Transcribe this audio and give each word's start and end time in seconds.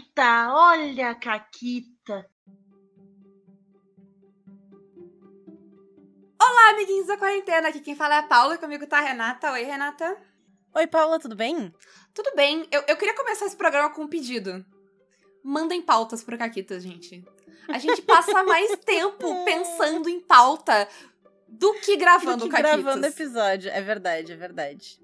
Caquita, 0.00 0.52
olha 0.52 1.10
a 1.10 1.14
Caquita. 1.14 2.26
Olá, 6.40 6.70
amiguinhos 6.70 7.06
da 7.06 7.16
quarentena. 7.18 7.68
Aqui 7.68 7.80
quem 7.80 7.94
fala 7.94 8.14
é 8.14 8.18
a 8.18 8.22
Paula, 8.22 8.56
comigo 8.56 8.86
tá 8.86 8.98
a 8.98 9.02
Renata. 9.02 9.52
Oi, 9.52 9.62
Renata. 9.62 10.16
Oi, 10.74 10.86
Paula, 10.86 11.18
tudo 11.18 11.36
bem? 11.36 11.72
Tudo 12.14 12.32
bem. 12.34 12.66
Eu, 12.70 12.82
eu 12.88 12.96
queria 12.96 13.14
começar 13.14 13.46
esse 13.46 13.56
programa 13.56 13.90
com 13.90 14.02
um 14.02 14.08
pedido. 14.08 14.64
Mandem 15.44 15.82
pautas 15.82 16.22
pro 16.24 16.38
Caquitas, 16.38 16.82
gente. 16.82 17.22
A 17.68 17.78
gente 17.78 18.00
passa 18.02 18.42
mais 18.44 18.76
tempo 18.78 19.44
pensando 19.44 20.08
em 20.08 20.20
pauta 20.20 20.88
do 21.46 21.74
que 21.74 21.96
gravando 21.96 22.44
do 22.44 22.44
que 22.44 22.50
Caquitas. 22.50 22.82
gravando 22.82 23.06
episódio. 23.06 23.70
É 23.70 23.82
verdade, 23.82 24.32
é 24.32 24.36
verdade. 24.36 24.98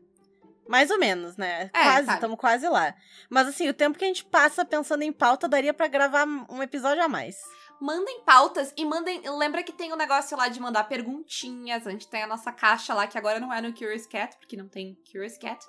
Mais 0.69 0.91
ou 0.91 0.99
menos, 0.99 1.37
né? 1.37 1.71
É, 1.73 1.83
quase, 1.83 2.11
estamos 2.13 2.39
quase 2.39 2.69
lá. 2.69 2.95
Mas 3.31 3.49
assim, 3.49 3.69
o 3.69 3.75
tempo 3.75 3.99
que 3.99 4.05
a 4.05 4.09
gente 4.09 4.25
passa 4.25 4.65
pensando 4.65 5.03
em 5.03 5.13
pauta 5.13 5.49
daria 5.49 5.73
pra 5.73 5.87
gravar 5.87 6.27
um 6.27 6.63
episódio 6.63 7.03
a 7.03 7.09
mais. 7.09 7.37
Mandem 7.81 8.23
pautas 8.25 8.73
e 8.77 8.85
mandem. 8.85 9.21
Lembra 9.39 9.63
que 9.63 9.73
tem 9.73 9.93
o 9.93 9.97
negócio 9.97 10.37
lá 10.37 10.49
de 10.49 10.59
mandar 10.59 10.85
perguntinhas. 10.85 11.87
A 11.87 11.91
gente 11.91 12.09
tem 12.09 12.23
a 12.23 12.27
nossa 12.27 12.51
caixa 12.51 12.95
lá, 12.95 13.07
que 13.07 13.19
agora 13.19 13.39
não 13.39 13.53
é 13.53 13.61
no 13.61 13.73
Curious 13.73 14.07
Cat, 14.07 14.37
porque 14.39 14.57
não 14.57 14.67
tem 14.67 14.97
Curious 15.11 15.37
Cat. 15.37 15.67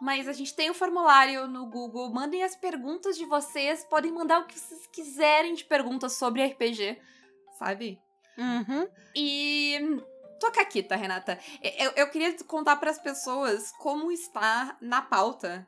Mas 0.00 0.28
a 0.28 0.32
gente 0.32 0.54
tem 0.54 0.68
o 0.68 0.74
formulário 0.74 1.48
no 1.48 1.66
Google. 1.66 2.12
Mandem 2.12 2.42
as 2.42 2.54
perguntas 2.54 3.16
de 3.16 3.24
vocês. 3.24 3.84
Podem 3.84 4.12
mandar 4.12 4.40
o 4.40 4.46
que 4.46 4.58
vocês 4.58 4.86
quiserem 4.88 5.54
de 5.54 5.64
perguntas 5.64 6.12
sobre 6.12 6.44
RPG, 6.44 7.00
sabe? 7.58 7.98
Uhum. 8.36 8.86
E. 9.14 9.78
Tô 10.40 10.50
caquita, 10.50 10.96
Renata. 10.96 11.38
Eu, 11.78 11.92
eu 11.92 12.10
queria 12.10 12.36
contar 12.44 12.76
para 12.76 12.90
as 12.90 12.98
pessoas 12.98 13.72
como 13.78 14.12
está 14.12 14.76
na 14.80 15.02
pauta. 15.02 15.66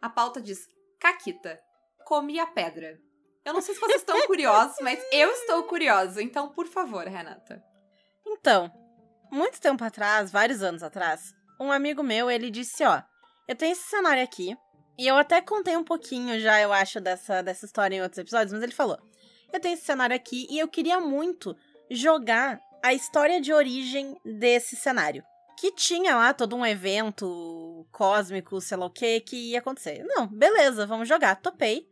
A 0.00 0.08
pauta 0.08 0.40
diz: 0.40 0.66
Caquita, 1.00 1.58
comi 2.04 2.38
a 2.38 2.46
pedra. 2.46 2.98
Eu 3.44 3.52
não 3.52 3.60
sei 3.60 3.74
se 3.74 3.80
vocês 3.80 4.00
estão 4.00 4.20
curiosos, 4.26 4.76
mas 4.80 5.02
eu 5.12 5.30
estou 5.30 5.64
curiosa. 5.64 6.22
Então, 6.22 6.48
por 6.50 6.66
favor, 6.66 7.06
Renata. 7.06 7.62
Então, 8.26 8.70
muito 9.30 9.60
tempo 9.60 9.82
atrás, 9.82 10.30
vários 10.30 10.62
anos 10.62 10.82
atrás, 10.82 11.34
um 11.58 11.72
amigo 11.72 12.02
meu, 12.02 12.30
ele 12.30 12.50
disse, 12.50 12.84
ó, 12.84 13.02
eu 13.48 13.56
tenho 13.56 13.72
esse 13.72 13.88
cenário 13.88 14.22
aqui, 14.22 14.56
e 14.98 15.06
eu 15.06 15.16
até 15.16 15.40
contei 15.40 15.76
um 15.76 15.84
pouquinho 15.84 16.38
já, 16.38 16.60
eu 16.60 16.72
acho, 16.72 17.00
dessa, 17.00 17.42
dessa 17.42 17.64
história 17.64 17.96
em 17.96 18.02
outros 18.02 18.18
episódios, 18.18 18.52
mas 18.52 18.62
ele 18.62 18.72
falou, 18.72 18.98
eu 19.52 19.60
tenho 19.60 19.74
esse 19.74 19.84
cenário 19.84 20.14
aqui 20.14 20.46
e 20.50 20.58
eu 20.58 20.68
queria 20.68 21.00
muito 21.00 21.56
jogar 21.90 22.60
a 22.82 22.92
história 22.92 23.40
de 23.40 23.52
origem 23.52 24.16
desse 24.24 24.76
cenário. 24.76 25.22
Que 25.58 25.70
tinha 25.72 26.16
lá 26.16 26.34
todo 26.34 26.56
um 26.56 26.66
evento 26.66 27.86
cósmico, 27.92 28.60
sei 28.60 28.76
lá 28.76 28.86
o 28.86 28.90
que, 28.90 29.20
que 29.20 29.50
ia 29.50 29.60
acontecer. 29.60 30.04
Não, 30.04 30.26
beleza, 30.26 30.86
vamos 30.86 31.08
jogar. 31.08 31.36
Topei. 31.36 31.88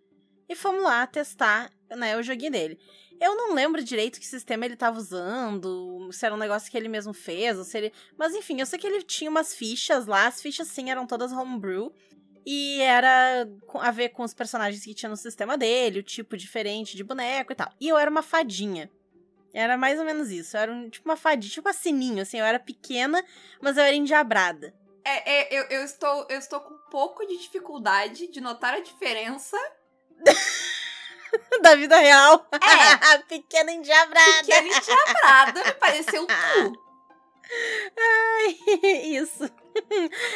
E 0.49 0.57
fomos 0.57 0.83
lá 0.83 1.07
testar, 1.07 1.71
né, 1.91 2.17
o 2.17 2.23
joguinho 2.23 2.51
dele. 2.51 2.79
Eu 3.21 3.37
não 3.37 3.55
lembro 3.55 3.85
direito 3.85 4.19
que 4.19 4.27
sistema 4.27 4.65
ele 4.65 4.75
tava 4.75 4.99
usando, 4.99 6.09
se 6.11 6.25
era 6.27 6.35
um 6.35 6.39
negócio 6.39 6.71
que 6.71 6.77
ele 6.77 6.89
mesmo 6.89 7.13
fez, 7.13 7.59
ou 7.59 7.65
se 7.65 7.77
ele... 7.77 7.93
Mas 8.19 8.35
enfim, 8.35 8.59
eu 8.59 8.67
sei 8.67 8.79
que 8.79 8.87
ele 8.87 9.03
tinha 9.03 9.31
umas 9.31 9.55
fichas 9.55 10.07
lá, 10.07 10.27
as 10.27 10.41
fichas 10.41 10.69
sim 10.69 10.91
eram 10.91 11.07
todas 11.07 11.31
homebrew, 11.31 11.93
e 12.45 12.81
era 12.81 13.47
a 13.75 13.91
ver 13.91 14.09
com 14.09 14.23
os 14.23 14.33
personagens 14.33 14.83
que 14.83 14.95
tinha 14.95 15.11
no 15.11 15.17
sistema 15.17 15.59
dele, 15.59 16.01
o 16.01 16.03
tipo 16.03 16.37
diferente 16.37 16.97
de 16.97 17.05
boneco 17.05 17.53
e 17.53 17.55
tal. 17.55 17.71
E 17.79 17.89
eu 17.89 17.99
era 17.99 18.11
uma 18.11 18.23
fadinha. 18.23 18.91
Era 19.53 19.77
mais 19.77 19.99
ou 19.99 20.05
menos 20.05 20.31
isso. 20.31 20.57
Eu 20.57 20.61
era 20.61 20.73
um, 20.73 20.89
tipo 20.89 21.09
uma 21.09 21.17
fadinha, 21.17 21.53
tipo 21.53 21.69
uma 21.69 21.73
sininho, 21.75 22.23
assim. 22.23 22.39
Eu 22.39 22.45
era 22.45 22.59
pequena, 22.59 23.25
mas 23.61 23.77
eu 23.77 23.83
era 23.85 23.95
endiabrada. 23.97 24.75
É, 25.05 25.33
é, 25.33 25.59
eu, 25.59 25.65
eu, 25.65 25.85
estou, 25.85 26.27
eu 26.29 26.39
estou 26.39 26.61
com 26.61 26.75
um 26.75 26.91
pouco 26.91 27.27
de 27.27 27.37
dificuldade 27.39 28.29
de 28.29 28.41
notar 28.41 28.75
a 28.75 28.81
diferença. 28.81 29.57
da 31.63 31.75
vida 31.75 31.97
real. 31.99 32.47
É. 32.53 33.19
pequena 33.29 33.73
endiabrada. 33.73 34.41
Pequena 34.47 34.69
endiabrada 34.69 35.65
me 35.65 35.73
pareceu 35.73 36.27
tu. 36.27 36.91
Isso. 39.05 39.51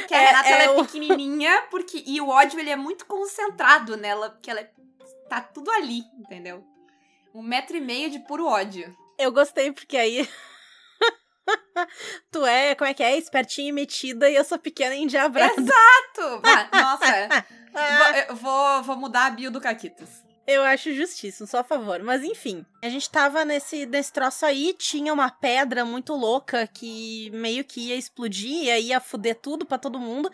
Que 0.08 0.14
a 0.14 0.18
É, 0.18 0.26
Renata 0.26 0.48
ela 0.48 0.62
é 0.62 0.66
é 0.66 0.70
o- 0.70 0.84
pequenininha, 0.84 1.62
porque 1.70 2.02
e 2.06 2.20
o 2.20 2.28
ódio 2.28 2.58
ele 2.58 2.70
é 2.70 2.76
muito 2.76 3.06
concentrado 3.06 3.96
nela, 3.96 4.30
porque 4.30 4.50
ela 4.50 4.60
é, 4.60 4.70
tá 5.28 5.40
tudo 5.40 5.70
ali, 5.70 6.00
entendeu? 6.18 6.64
Um 7.34 7.42
metro 7.42 7.76
e 7.76 7.80
meio 7.80 8.10
de 8.10 8.20
puro 8.20 8.46
ódio. 8.46 8.96
Eu 9.18 9.32
gostei 9.32 9.72
porque 9.72 9.96
aí. 9.96 10.28
tu 12.30 12.44
é, 12.44 12.74
como 12.74 12.90
é 12.90 12.94
que 12.94 13.02
é? 13.02 13.16
Espertinha 13.16 13.68
e 13.68 13.72
metida 13.72 14.28
e 14.28 14.34
eu 14.34 14.44
sou 14.44 14.58
pequena 14.58 14.94
e 14.94 15.02
endiabrada. 15.02 15.52
Exato! 15.52 16.42
Ah, 16.44 16.68
nossa, 16.82 17.46
vou, 17.72 18.06
eu 18.28 18.36
vou, 18.36 18.82
vou 18.82 18.96
mudar 18.96 19.26
a 19.26 19.30
bio 19.30 19.50
do 19.50 19.60
Caquitas. 19.60 20.24
Eu 20.46 20.62
acho 20.62 20.92
justíssimo, 20.92 21.46
só 21.46 21.60
a 21.60 21.64
favor. 21.64 22.02
Mas 22.02 22.22
enfim, 22.22 22.66
a 22.82 22.88
gente 22.88 23.08
tava 23.08 23.44
nesse, 23.44 23.86
nesse 23.86 24.12
troço 24.12 24.44
aí, 24.44 24.74
tinha 24.74 25.12
uma 25.12 25.30
pedra 25.30 25.84
muito 25.84 26.14
louca 26.14 26.66
que 26.66 27.30
meio 27.32 27.64
que 27.64 27.88
ia 27.88 27.96
explodir, 27.96 28.68
e 28.68 28.88
ia 28.88 29.00
fuder 29.00 29.36
tudo 29.36 29.64
pra 29.64 29.78
todo 29.78 29.98
mundo. 29.98 30.30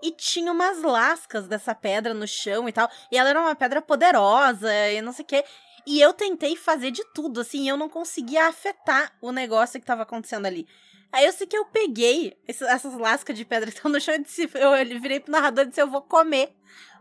E 0.00 0.12
tinha 0.12 0.52
umas 0.52 0.80
lascas 0.80 1.48
dessa 1.48 1.74
pedra 1.74 2.14
no 2.14 2.26
chão 2.26 2.68
e 2.68 2.72
tal. 2.72 2.88
E 3.10 3.18
ela 3.18 3.30
era 3.30 3.40
uma 3.40 3.56
pedra 3.56 3.82
poderosa 3.82 4.72
e 4.90 5.02
não 5.02 5.12
sei 5.12 5.24
o 5.24 5.26
quê. 5.26 5.44
E 5.86 6.00
eu 6.00 6.12
tentei 6.12 6.56
fazer 6.56 6.90
de 6.90 7.04
tudo, 7.14 7.40
assim, 7.40 7.68
eu 7.68 7.76
não 7.76 7.88
conseguia 7.88 8.46
afetar 8.48 9.16
o 9.20 9.32
negócio 9.32 9.80
que 9.80 9.86
tava 9.86 10.02
acontecendo 10.02 10.46
ali. 10.46 10.66
Aí 11.10 11.24
eu 11.24 11.32
sei 11.32 11.46
que 11.46 11.56
eu 11.56 11.64
peguei 11.64 12.36
essas 12.46 12.94
lascas 12.94 13.36
de 13.36 13.44
pedra 13.44 13.70
que 13.70 13.76
estão 13.76 13.90
no 13.90 14.00
chão 14.00 14.14
e 14.14 14.18
disse, 14.18 14.42
eu 14.54 15.00
virei 15.00 15.20
pro 15.20 15.32
narrador 15.32 15.64
e 15.64 15.68
disse, 15.68 15.80
eu 15.80 15.90
vou 15.90 16.02
comer. 16.02 16.54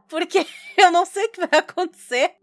Porque 0.07 0.45
eu 0.77 0.91
não 0.91 1.05
sei 1.05 1.25
o 1.25 1.29
que 1.29 1.45
vai 1.45 1.59
acontecer. 1.59 2.35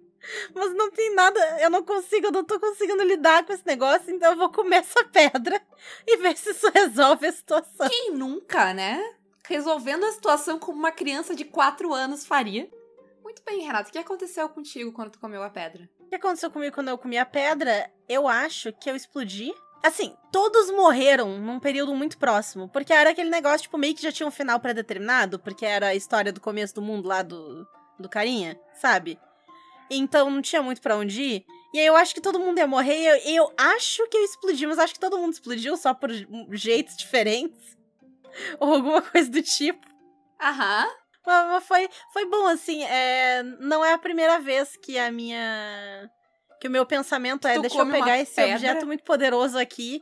Mas 0.54 0.74
não 0.74 0.90
tem 0.90 1.14
nada, 1.14 1.38
eu 1.60 1.68
não 1.68 1.84
consigo, 1.84 2.28
eu 2.28 2.32
não 2.32 2.44
tô 2.44 2.58
conseguindo 2.58 3.02
lidar 3.04 3.44
com 3.44 3.52
esse 3.52 3.66
negócio, 3.66 4.10
então 4.10 4.32
eu 4.32 4.38
vou 4.38 4.50
comer 4.50 4.76
essa 4.76 5.04
pedra 5.04 5.60
e 6.06 6.16
ver 6.16 6.36
se 6.36 6.50
isso 6.50 6.70
resolve 6.70 7.26
a 7.26 7.32
situação. 7.32 7.88
Quem 7.88 8.12
nunca, 8.12 8.72
né? 8.72 9.02
Resolvendo 9.46 10.04
a 10.04 10.12
situação 10.12 10.58
como 10.58 10.78
uma 10.78 10.90
criança 10.90 11.34
de 11.34 11.44
4 11.44 11.92
anos 11.92 12.26
faria. 12.26 12.70
Muito 13.22 13.42
bem, 13.44 13.60
Renato. 13.60 13.90
O 13.90 13.92
que 13.92 13.98
aconteceu 13.98 14.48
contigo 14.48 14.92
quando 14.92 15.10
tu 15.10 15.18
comeu 15.18 15.42
a 15.42 15.50
pedra? 15.50 15.90
O 16.04 16.08
que 16.08 16.14
aconteceu 16.16 16.50
comigo 16.50 16.74
quando 16.74 16.88
eu 16.88 16.98
comi 16.98 17.18
a 17.18 17.26
pedra? 17.26 17.90
Eu 18.08 18.28
acho 18.28 18.72
que 18.72 18.90
eu 18.90 18.94
explodi. 18.94 19.52
Assim, 19.82 20.14
todos 20.30 20.70
morreram 20.70 21.38
num 21.38 21.58
período 21.58 21.94
muito 21.94 22.16
próximo, 22.16 22.68
porque 22.68 22.92
era 22.92 23.10
aquele 23.10 23.28
negócio, 23.30 23.62
tipo, 23.62 23.76
meio 23.76 23.94
que 23.94 24.02
já 24.02 24.12
tinha 24.12 24.26
um 24.26 24.30
final 24.30 24.58
pré-determinado, 24.60 25.38
porque 25.38 25.66
era 25.66 25.88
a 25.88 25.94
história 25.94 26.32
do 26.32 26.40
começo 26.40 26.74
do 26.74 26.82
mundo 26.82 27.06
lá 27.08 27.22
do, 27.22 27.66
do 27.98 28.08
carinha, 28.08 28.58
sabe? 28.74 29.18
Então 29.90 30.30
não 30.30 30.40
tinha 30.40 30.62
muito 30.62 30.80
pra 30.80 30.96
onde 30.96 31.22
ir. 31.22 31.46
E 31.74 31.80
aí 31.80 31.86
eu 31.86 31.96
acho 31.96 32.14
que 32.14 32.20
todo 32.20 32.38
mundo 32.38 32.58
ia 32.58 32.66
morrer. 32.66 32.96
E 32.96 33.36
eu, 33.36 33.44
eu 33.44 33.54
acho 33.58 34.06
que 34.08 34.16
eu 34.16 34.24
explodi, 34.24 34.66
mas 34.66 34.78
acho 34.78 34.94
que 34.94 35.00
todo 35.00 35.18
mundo 35.18 35.32
explodiu 35.32 35.76
só 35.76 35.92
por 35.92 36.10
jeitos 36.52 36.96
diferentes. 36.96 37.76
Ou 38.60 38.74
alguma 38.74 39.02
coisa 39.02 39.30
do 39.30 39.42
tipo. 39.42 39.86
Aham. 40.40 41.03
Mas, 41.26 41.64
foi, 41.64 41.88
foi 42.12 42.26
bom, 42.26 42.46
assim. 42.46 42.82
É, 42.84 43.42
não 43.60 43.84
é 43.84 43.92
a 43.92 43.98
primeira 43.98 44.38
vez 44.40 44.76
que 44.76 44.98
a 44.98 45.10
minha. 45.10 46.10
Que 46.60 46.68
o 46.68 46.70
meu 46.70 46.84
pensamento 46.86 47.46
é: 47.48 47.54
Tu 47.54 47.62
deixa 47.62 47.78
eu 47.78 47.90
pegar 47.90 48.18
esse 48.18 48.34
pedra? 48.34 48.54
objeto 48.56 48.86
muito 48.86 49.04
poderoso 49.04 49.58
aqui. 49.58 50.00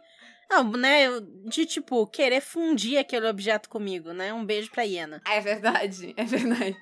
Não, 0.50 0.64
né? 0.72 1.06
De 1.46 1.64
tipo, 1.64 2.06
querer 2.06 2.40
fundir 2.40 2.98
aquele 2.98 3.26
objeto 3.26 3.68
comigo, 3.68 4.12
né? 4.12 4.34
Um 4.34 4.44
beijo 4.44 4.70
pra 4.70 4.82
hiena. 4.82 5.22
É 5.26 5.40
verdade, 5.40 6.12
é 6.16 6.24
verdade. 6.24 6.76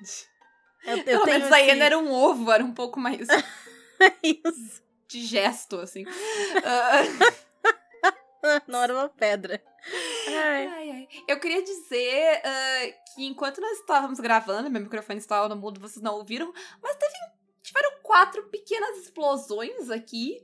Eu, 0.83 0.97
eu 0.97 1.03
Pelo 1.03 1.23
tenho 1.25 1.37
menos 1.39 1.51
a 1.51 1.57
hiena 1.59 1.85
era 1.85 1.97
um 1.97 2.11
ovo, 2.11 2.51
era 2.51 2.63
um 2.63 2.73
pouco 2.73 2.99
mais 2.99 3.27
isso. 4.23 4.81
de 5.07 5.25
gesto, 5.25 5.77
assim. 5.79 6.03
Ah, 6.65 7.03
Não 8.67 8.81
era 8.81 8.93
uma 8.93 9.09
pedra. 9.09 9.61
Ai. 10.27 10.67
ai, 10.67 10.89
ai. 10.91 11.07
Eu 11.27 11.39
queria 11.39 11.61
dizer 11.63 12.41
ah, 12.43 12.93
que 13.13 13.25
enquanto 13.25 13.61
nós 13.61 13.79
estávamos 13.79 14.19
gravando, 14.19 14.69
meu 14.69 14.81
microfone 14.81 15.19
estava 15.19 15.49
no 15.49 15.55
mudo, 15.55 15.79
vocês 15.79 16.01
não 16.01 16.15
ouviram, 16.15 16.53
mas 16.81 16.95
teve, 16.95 17.13
tiveram 17.61 18.01
quatro 18.03 18.43
pequenas 18.49 18.97
explosões 18.97 19.89
aqui, 19.89 20.43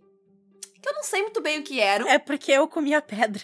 que 0.82 0.90
eu 0.90 0.94
não 0.94 1.04
sei 1.04 1.22
muito 1.22 1.42
bem 1.42 1.60
o 1.60 1.64
que 1.64 1.80
eram. 1.80 2.08
É 2.08 2.20
porque 2.20 2.52
eu 2.52 2.68
comi 2.68 2.94
a 2.94 3.02
pedra. 3.02 3.44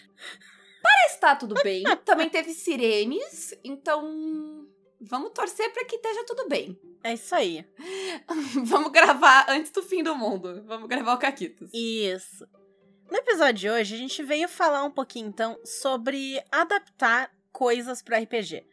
Mas 0.83 1.17
tá 1.17 1.35
tudo 1.35 1.55
bem. 1.63 1.83
Também 2.03 2.29
teve 2.29 2.53
sirenes, 2.53 3.57
então 3.63 4.67
vamos 4.99 5.31
torcer 5.31 5.71
pra 5.71 5.85
que 5.85 5.95
esteja 5.95 6.25
tudo 6.25 6.47
bem. 6.47 6.79
É 7.03 7.13
isso 7.13 7.35
aí. 7.35 7.65
Vamos 8.63 8.89
gravar 8.89 9.45
antes 9.49 9.71
do 9.71 9.83
fim 9.83 10.01
do 10.01 10.15
mundo. 10.15 10.63
Vamos 10.65 10.87
gravar 10.87 11.15
o 11.15 11.17
Caquitos. 11.17 11.69
Isso. 11.73 12.47
No 13.09 13.17
episódio 13.17 13.53
de 13.53 13.69
hoje, 13.69 13.95
a 13.95 13.97
gente 13.97 14.23
veio 14.23 14.47
falar 14.47 14.83
um 14.83 14.91
pouquinho, 14.91 15.27
então, 15.27 15.59
sobre 15.63 16.41
adaptar 16.51 17.31
coisas 17.51 18.01
para 18.01 18.19
RPG. 18.19 18.65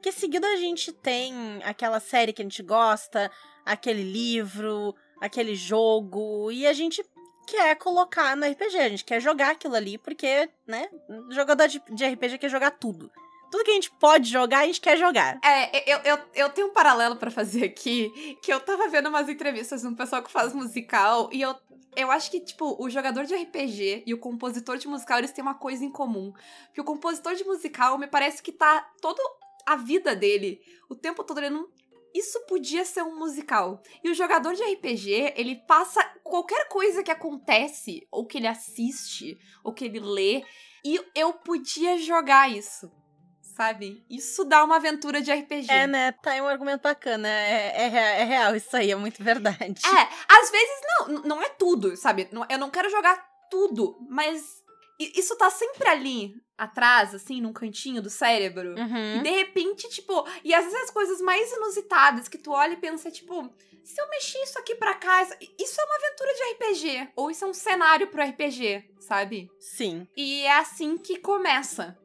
Que 0.00 0.12
seguido 0.12 0.46
a 0.46 0.56
gente 0.56 0.92
tem 0.92 1.34
aquela 1.64 1.98
série 1.98 2.32
que 2.32 2.40
a 2.40 2.44
gente 2.44 2.62
gosta, 2.62 3.30
aquele 3.64 4.02
livro, 4.02 4.94
aquele 5.20 5.54
jogo, 5.54 6.52
e 6.52 6.66
a 6.66 6.72
gente 6.72 7.04
quer 7.46 7.74
colocar 7.76 8.36
no 8.36 8.46
RPG, 8.46 8.78
a 8.78 8.88
gente 8.88 9.04
quer 9.04 9.20
jogar 9.20 9.50
aquilo 9.50 9.74
ali, 9.74 9.98
porque, 9.98 10.48
né, 10.66 10.88
jogador 11.30 11.66
de, 11.66 11.82
de 11.90 12.06
RPG 12.06 12.38
quer 12.38 12.50
jogar 12.50 12.72
tudo. 12.72 13.10
Tudo 13.50 13.64
que 13.64 13.70
a 13.70 13.74
gente 13.74 13.90
pode 13.92 14.30
jogar, 14.30 14.60
a 14.60 14.66
gente 14.66 14.80
quer 14.80 14.98
jogar. 14.98 15.40
É, 15.42 15.90
eu, 15.90 15.98
eu, 16.04 16.18
eu 16.34 16.50
tenho 16.50 16.68
um 16.68 16.72
paralelo 16.72 17.16
pra 17.16 17.30
fazer 17.30 17.64
aqui, 17.64 18.36
que 18.42 18.52
eu 18.52 18.60
tava 18.60 18.88
vendo 18.88 19.08
umas 19.08 19.28
entrevistas 19.28 19.80
de 19.80 19.86
um 19.86 19.94
pessoal 19.94 20.22
que 20.22 20.30
faz 20.30 20.52
musical, 20.52 21.30
e 21.32 21.40
eu, 21.40 21.56
eu 21.96 22.10
acho 22.10 22.30
que, 22.30 22.40
tipo, 22.40 22.76
o 22.82 22.88
jogador 22.88 23.24
de 23.24 23.34
RPG 23.34 24.04
e 24.06 24.14
o 24.14 24.18
compositor 24.18 24.76
de 24.78 24.88
musical, 24.88 25.18
eles 25.18 25.32
têm 25.32 25.42
uma 25.42 25.54
coisa 25.54 25.84
em 25.84 25.90
comum. 25.90 26.32
Porque 26.66 26.80
o 26.80 26.84
compositor 26.84 27.34
de 27.34 27.44
musical, 27.44 27.98
me 27.98 28.06
parece 28.06 28.42
que 28.42 28.52
tá 28.52 28.80
toda 29.00 29.22
a 29.66 29.76
vida 29.76 30.14
dele, 30.14 30.60
o 30.88 30.94
tempo 30.94 31.24
todo, 31.24 31.38
ele 31.38 31.50
não 31.50 31.68
isso 32.14 32.40
podia 32.46 32.84
ser 32.84 33.02
um 33.02 33.18
musical. 33.18 33.82
E 34.02 34.10
o 34.10 34.14
jogador 34.14 34.54
de 34.54 34.62
RPG, 34.62 35.34
ele 35.36 35.56
passa 35.66 36.02
qualquer 36.24 36.66
coisa 36.68 37.02
que 37.02 37.10
acontece, 37.10 38.06
ou 38.10 38.26
que 38.26 38.38
ele 38.38 38.46
assiste, 38.46 39.38
ou 39.62 39.72
que 39.72 39.84
ele 39.84 40.00
lê, 40.00 40.42
e 40.84 41.00
eu 41.14 41.32
podia 41.34 41.98
jogar 41.98 42.50
isso. 42.50 42.90
Sabe? 43.58 44.04
Isso 44.08 44.44
dá 44.44 44.62
uma 44.62 44.76
aventura 44.76 45.20
de 45.20 45.32
RPG. 45.32 45.68
É, 45.68 45.84
né? 45.84 46.12
Tá 46.12 46.30
aí 46.30 46.40
um 46.40 46.46
argumento 46.46 46.80
bacana. 46.80 47.26
É, 47.26 47.88
é, 47.88 48.20
é 48.20 48.24
real 48.24 48.54
isso 48.54 48.76
aí, 48.76 48.92
é 48.92 48.94
muito 48.94 49.20
verdade. 49.20 49.82
É, 49.84 50.08
às 50.28 50.48
vezes 50.48 50.80
não, 50.86 51.08
não 51.24 51.42
é 51.42 51.48
tudo, 51.48 51.96
sabe? 51.96 52.28
Eu 52.48 52.56
não 52.56 52.70
quero 52.70 52.88
jogar 52.88 53.20
tudo, 53.50 53.98
mas 54.08 54.62
isso 55.00 55.34
tá 55.36 55.50
sempre 55.50 55.88
ali 55.88 56.34
atrás, 56.56 57.12
assim, 57.12 57.40
num 57.40 57.52
cantinho 57.52 58.00
do 58.00 58.08
cérebro. 58.08 58.76
Uhum. 58.78 59.16
E 59.16 59.22
de 59.24 59.30
repente, 59.30 59.88
tipo, 59.88 60.24
e 60.44 60.54
às 60.54 60.64
vezes 60.64 60.82
as 60.82 60.90
coisas 60.92 61.20
mais 61.20 61.50
inusitadas 61.50 62.28
que 62.28 62.38
tu 62.38 62.52
olha 62.52 62.74
e 62.74 62.76
pensa, 62.76 63.10
tipo, 63.10 63.52
se 63.82 64.00
eu 64.00 64.08
mexer 64.08 64.40
isso 64.44 64.56
aqui 64.56 64.76
pra 64.76 64.94
cá, 64.94 65.24
isso 65.58 65.80
é 65.80 65.84
uma 65.84 65.96
aventura 65.96 66.32
de 66.32 66.42
RPG. 66.52 67.08
Ou 67.16 67.28
isso 67.28 67.44
é 67.44 67.48
um 67.48 67.54
cenário 67.54 68.06
pro 68.06 68.22
RPG, 68.22 68.84
sabe? 69.00 69.50
Sim. 69.58 70.06
E 70.16 70.42
é 70.42 70.58
assim 70.58 70.96
que 70.96 71.18
começa 71.18 71.98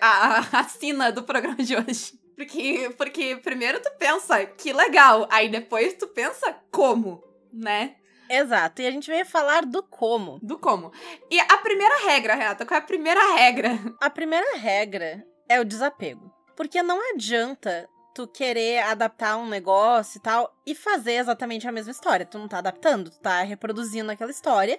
a, 0.00 0.06
a, 0.06 0.60
a 0.60 0.64
sina 0.64 1.10
do 1.10 1.22
programa 1.22 1.56
de 1.56 1.76
hoje. 1.76 2.18
Porque, 2.36 2.94
porque 2.96 3.36
primeiro 3.36 3.80
tu 3.80 3.90
pensa, 3.98 4.44
que 4.46 4.72
legal. 4.72 5.28
Aí 5.30 5.48
depois 5.48 5.94
tu 5.94 6.06
pensa, 6.08 6.56
como, 6.70 7.22
né? 7.52 7.96
Exato, 8.30 8.80
e 8.80 8.86
a 8.86 8.90
gente 8.90 9.10
veio 9.10 9.26
falar 9.26 9.66
do 9.66 9.82
como. 9.82 10.38
Do 10.40 10.56
como. 10.58 10.92
E 11.30 11.40
a 11.40 11.58
primeira 11.58 12.06
regra, 12.06 12.34
Renata, 12.34 12.64
qual 12.64 12.78
é 12.78 12.82
a 12.82 12.86
primeira 12.86 13.34
regra? 13.34 13.78
A 14.00 14.08
primeira 14.08 14.56
regra 14.56 15.26
é 15.48 15.60
o 15.60 15.64
desapego. 15.64 16.32
Porque 16.56 16.80
não 16.82 17.12
adianta 17.12 17.88
tu 18.14 18.28
querer 18.28 18.84
adaptar 18.84 19.36
um 19.36 19.48
negócio 19.48 20.18
e 20.18 20.20
tal 20.22 20.54
e 20.64 20.74
fazer 20.74 21.14
exatamente 21.14 21.66
a 21.66 21.72
mesma 21.72 21.90
história. 21.90 22.24
Tu 22.24 22.38
não 22.38 22.46
tá 22.46 22.58
adaptando, 22.58 23.10
tu 23.10 23.18
tá 23.18 23.42
reproduzindo 23.42 24.10
aquela 24.12 24.30
história. 24.30 24.78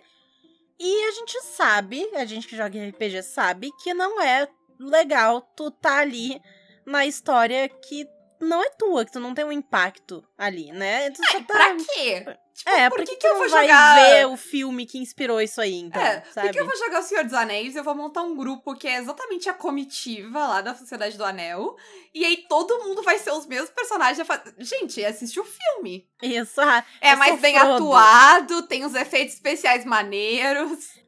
E 0.80 1.04
a 1.06 1.12
gente 1.12 1.40
sabe, 1.42 2.10
a 2.16 2.26
gente 2.26 2.48
que 2.48 2.56
joga 2.56 2.88
RPG 2.90 3.24
sabe 3.24 3.72
que 3.84 3.94
não 3.94 4.22
é 4.22 4.48
legal 4.80 5.42
tu 5.56 5.70
tá 5.70 6.00
ali 6.00 6.42
na 6.86 7.06
história 7.06 7.70
que 7.70 8.08
não 8.46 8.64
é 8.64 8.70
tua, 8.72 9.06
que 9.06 9.12
tu 9.12 9.20
não 9.20 9.34
tem 9.34 9.46
um 9.46 9.52
impacto 9.52 10.24
ali, 10.38 10.72
né? 10.72 11.12
Tu 11.12 11.26
só 11.26 11.40
tá... 11.40 11.46
Pra 11.46 11.76
quê? 11.76 12.38
Tipo, 12.54 12.70
é, 12.70 12.90
por 12.90 13.00
que, 13.00 13.06
que, 13.06 13.16
que 13.16 13.28
eu 13.28 13.38
vou 13.38 13.50
vai 13.50 13.66
jogar... 13.66 13.96
ver 13.96 14.28
o 14.28 14.38
filme 14.38 14.86
que 14.86 14.98
inspirou 14.98 15.42
isso 15.42 15.62
aí, 15.62 15.80
então, 15.80 16.02
é, 16.02 16.24
sabe? 16.32 16.48
Porque 16.48 16.60
eu 16.60 16.66
vou 16.66 16.78
jogar 16.78 17.00
O 17.00 17.04
Senhor 17.04 17.24
dos 17.24 17.34
Anéis, 17.34 17.76
eu 17.76 17.84
vou 17.84 17.96
montar 17.96 18.22
um 18.22 18.36
grupo 18.36 18.76
que 18.76 18.88
é 18.88 18.98
exatamente 18.98 19.50
a 19.50 19.54
comitiva 19.54 20.40
lá 20.40 20.62
da 20.62 20.76
Sociedade 20.76 21.18
do 21.18 21.24
Anel, 21.24 21.76
e 22.14 22.26
aí 22.26 22.46
todo 22.50 22.84
mundo 22.84 23.02
vai 23.02 23.18
ser 23.18 23.32
os 23.32 23.46
mesmos 23.46 23.70
personagens. 23.70 24.28
Gente, 24.60 25.04
assiste 25.04 25.40
o 25.40 25.46
filme. 25.46 26.08
Isso, 26.22 26.60
ah, 26.62 26.84
É 27.00 27.16
mais 27.16 27.40
bem 27.40 27.58
Frodo. 27.58 27.76
atuado, 27.76 28.64
tem 28.64 28.86
os 28.86 28.94
efeitos 28.94 29.36
especiais 29.36 29.86
maneiros. 29.86 31.02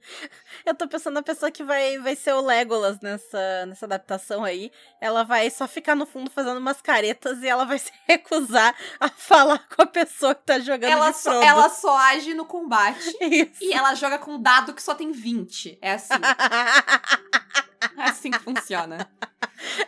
Eu 0.65 0.73
tô 0.73 0.87
pensando 0.87 1.15
na 1.15 1.21
pessoa 1.21 1.51
que 1.51 1.63
vai, 1.63 1.97
vai 1.97 2.15
ser 2.15 2.33
o 2.33 2.41
Legolas 2.41 2.99
nessa, 3.01 3.65
nessa 3.65 3.85
adaptação 3.85 4.45
aí. 4.45 4.71
Ela 5.01 5.23
vai 5.23 5.49
só 5.49 5.67
ficar 5.67 5.93
no 5.93 6.05
fundo 6.05 6.31
fazendo 6.31 6.57
umas 6.57 6.81
caretas 6.81 7.43
e 7.43 7.47
ela 7.47 7.65
vai 7.65 7.77
se 7.79 7.91
recusar 8.07 8.73
a 8.99 9.09
falar 9.09 9.67
com 9.67 9.81
a 9.81 9.85
pessoa 9.85 10.33
que 10.33 10.43
tá 10.43 10.59
jogando 10.59 10.91
ela 10.91 11.11
de 11.11 11.17
só, 11.17 11.41
Ela 11.43 11.69
só 11.69 11.97
age 11.97 12.33
no 12.33 12.45
combate. 12.45 13.15
Isso. 13.19 13.61
E 13.63 13.73
ela 13.73 13.93
joga 13.95 14.17
com 14.17 14.35
um 14.35 14.41
dado 14.41 14.73
que 14.73 14.81
só 14.81 14.95
tem 14.95 15.11
20. 15.11 15.79
É 15.81 15.93
assim. 15.93 16.13
é 17.97 18.03
assim 18.03 18.31
que 18.31 18.39
funciona. 18.39 19.09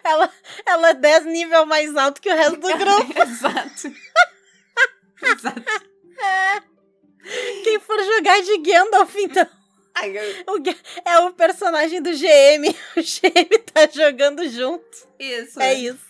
Ela, 0.03 0.29
ela 0.65 0.89
é 0.89 0.93
10 0.93 1.25
nível 1.25 1.65
mais 1.65 1.95
alto 1.95 2.21
que 2.21 2.29
o 2.29 2.35
resto 2.35 2.57
do 2.57 2.77
grupo. 2.77 3.21
Exato. 3.21 3.93
Exato. 5.21 5.63
É. 6.19 6.61
Quem 7.63 7.79
for 7.79 7.97
jogar 8.03 8.41
de 8.41 8.57
Gandalf, 8.57 9.15
então. 9.15 9.47
O, 10.47 11.09
é 11.09 11.19
o 11.19 11.33
personagem 11.33 12.01
do 12.01 12.11
GM. 12.11 12.75
O 12.95 13.01
GM 13.01 13.59
tá 13.73 13.87
jogando 13.87 14.47
junto. 14.49 15.07
Isso. 15.19 15.59
É 15.59 15.73
isso. 15.73 16.05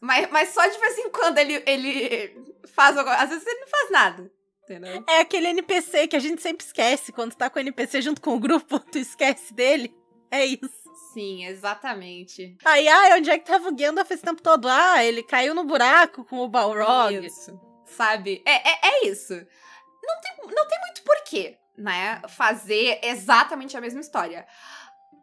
Mas, 0.00 0.30
mas 0.30 0.48
só 0.50 0.66
de 0.66 0.78
vez 0.78 0.98
em 0.98 1.10
quando 1.10 1.38
ele, 1.38 1.62
ele 1.66 2.44
faz 2.66 2.96
alguma 2.96 3.16
Às 3.16 3.30
vezes 3.30 3.46
ele 3.46 3.60
não 3.60 3.68
faz 3.68 3.90
nada. 3.90 4.32
Entendeu? 4.64 5.04
É 5.08 5.20
aquele 5.20 5.48
NPC 5.48 6.08
que 6.08 6.16
a 6.16 6.20
gente 6.20 6.40
sempre 6.40 6.64
esquece. 6.64 7.12
Quando 7.12 7.34
tá 7.34 7.50
com 7.50 7.58
o 7.58 7.62
NPC 7.62 8.00
junto 8.02 8.20
com 8.20 8.34
o 8.34 8.40
grupo, 8.40 8.78
tu 8.90 8.98
esquece 8.98 9.52
dele. 9.52 9.94
É 10.30 10.44
isso. 10.44 10.70
Sim, 11.12 11.44
exatamente. 11.46 12.56
Aí, 12.64 12.86
ah, 12.88 13.16
onde 13.16 13.30
é 13.30 13.38
que 13.38 13.44
tava 13.44 13.68
o 13.68 13.74
Gandalf 13.74 14.08
esse 14.10 14.22
tempo 14.22 14.40
todo? 14.40 14.68
Ah, 14.68 15.04
ele 15.04 15.24
caiu 15.24 15.54
no 15.54 15.64
buraco 15.64 16.24
com 16.24 16.38
o 16.38 16.48
Balrog. 16.48 17.26
Isso. 17.26 17.58
Sabe? 17.84 18.42
É, 18.46 18.70
é, 18.70 18.78
é 18.82 19.06
isso. 19.08 19.34
Não 19.34 20.20
tem, 20.20 20.54
não 20.54 20.68
tem 20.68 20.80
muito 20.80 21.02
porquê 21.02 21.58
né, 21.80 22.20
fazer 22.28 23.00
exatamente 23.02 23.76
a 23.76 23.80
mesma 23.80 24.00
história. 24.00 24.46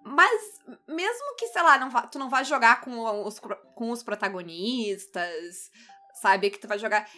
Mas 0.04 0.59
mesmo 0.88 1.36
que, 1.38 1.48
sei 1.48 1.62
lá, 1.62 1.77
não 1.77 1.89
vá, 1.89 2.01
tu 2.01 2.18
não 2.18 2.30
vai 2.30 2.44
jogar 2.44 2.81
com 2.81 3.25
os, 3.25 3.39
com 3.75 3.92
os 3.92 4.01
protagonistas, 4.01 5.69
sabe? 6.13 6.50
Que 6.50 6.57
tu 6.57 6.68
vai 6.68 6.80
jogar. 6.80 7.09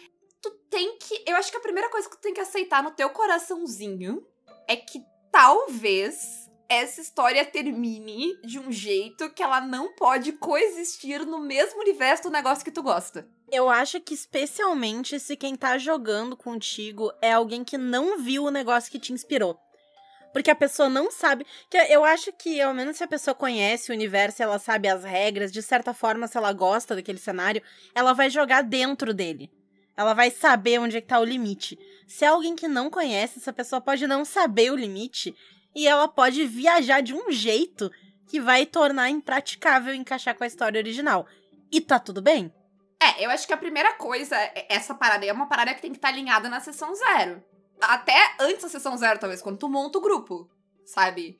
Tu 0.42 0.50
tem 0.68 0.98
que. 0.98 1.24
Eu 1.26 1.36
acho 1.36 1.50
que 1.50 1.56
a 1.56 1.62
primeira 1.62 1.88
coisa 1.88 2.08
que 2.08 2.16
tu 2.16 2.20
tem 2.20 2.34
que 2.34 2.40
aceitar 2.40 2.82
no 2.82 2.90
teu 2.90 3.08
coraçãozinho 3.10 4.26
é 4.68 4.76
que 4.76 5.04
talvez 5.30 6.49
essa 6.70 7.00
história 7.00 7.44
termine 7.44 8.40
de 8.44 8.60
um 8.60 8.70
jeito 8.70 9.28
que 9.30 9.42
ela 9.42 9.60
não 9.60 9.92
pode 9.92 10.30
coexistir 10.30 11.26
no 11.26 11.40
mesmo 11.40 11.80
universo 11.80 12.22
do 12.22 12.30
negócio 12.30 12.64
que 12.64 12.70
tu 12.70 12.80
gosta. 12.80 13.26
Eu 13.50 13.68
acho 13.68 14.00
que 14.00 14.14
especialmente 14.14 15.18
se 15.18 15.36
quem 15.36 15.56
tá 15.56 15.76
jogando 15.76 16.36
contigo 16.36 17.12
é 17.20 17.32
alguém 17.32 17.64
que 17.64 17.76
não 17.76 18.22
viu 18.22 18.44
o 18.44 18.52
negócio 18.52 18.88
que 18.88 19.00
te 19.00 19.12
inspirou. 19.12 19.58
Porque 20.32 20.48
a 20.48 20.54
pessoa 20.54 20.88
não 20.88 21.10
sabe. 21.10 21.44
que 21.68 21.76
Eu 21.76 22.04
acho 22.04 22.32
que, 22.32 22.60
ao 22.60 22.72
menos 22.72 22.98
se 22.98 23.02
a 23.02 23.08
pessoa 23.08 23.34
conhece 23.34 23.90
o 23.90 23.94
universo, 23.94 24.40
ela 24.40 24.60
sabe 24.60 24.86
as 24.86 25.02
regras, 25.02 25.50
de 25.50 25.60
certa 25.60 25.92
forma, 25.92 26.28
se 26.28 26.36
ela 26.36 26.52
gosta 26.52 26.94
daquele 26.94 27.18
cenário, 27.18 27.60
ela 27.96 28.12
vai 28.12 28.30
jogar 28.30 28.62
dentro 28.62 29.12
dele. 29.12 29.50
Ela 29.96 30.14
vai 30.14 30.30
saber 30.30 30.78
onde 30.78 30.96
é 30.96 31.00
que 31.00 31.08
tá 31.08 31.18
o 31.18 31.24
limite. 31.24 31.76
Se 32.06 32.24
é 32.24 32.28
alguém 32.28 32.54
que 32.54 32.68
não 32.68 32.88
conhece, 32.88 33.40
essa 33.40 33.52
pessoa 33.52 33.80
pode 33.80 34.06
não 34.06 34.24
saber 34.24 34.70
o 34.70 34.76
limite 34.76 35.34
e 35.74 35.86
ela 35.86 36.08
pode 36.08 36.46
viajar 36.46 37.00
de 37.00 37.14
um 37.14 37.30
jeito 37.30 37.90
que 38.26 38.40
vai 38.40 38.64
tornar 38.66 39.10
impraticável 39.10 39.94
encaixar 39.94 40.36
com 40.36 40.44
a 40.44 40.46
história 40.46 40.78
original. 40.78 41.26
E 41.70 41.80
tá 41.80 41.98
tudo 41.98 42.22
bem. 42.22 42.52
É, 43.02 43.24
eu 43.24 43.30
acho 43.30 43.46
que 43.46 43.52
a 43.52 43.56
primeira 43.56 43.94
coisa, 43.94 44.36
é, 44.36 44.66
essa 44.68 44.94
parada 44.94 45.24
é 45.24 45.32
uma 45.32 45.48
parada 45.48 45.74
que 45.74 45.80
tem 45.80 45.90
que 45.90 45.98
estar 45.98 46.08
tá 46.08 46.14
alinhada 46.14 46.48
na 46.48 46.60
sessão 46.60 46.94
zero. 46.94 47.42
Até 47.80 48.36
antes 48.38 48.62
da 48.62 48.68
sessão 48.68 48.96
zero, 48.96 49.18
talvez, 49.18 49.40
quando 49.40 49.58
tu 49.58 49.68
monta 49.68 49.98
o 49.98 50.02
grupo, 50.02 50.50
sabe? 50.84 51.38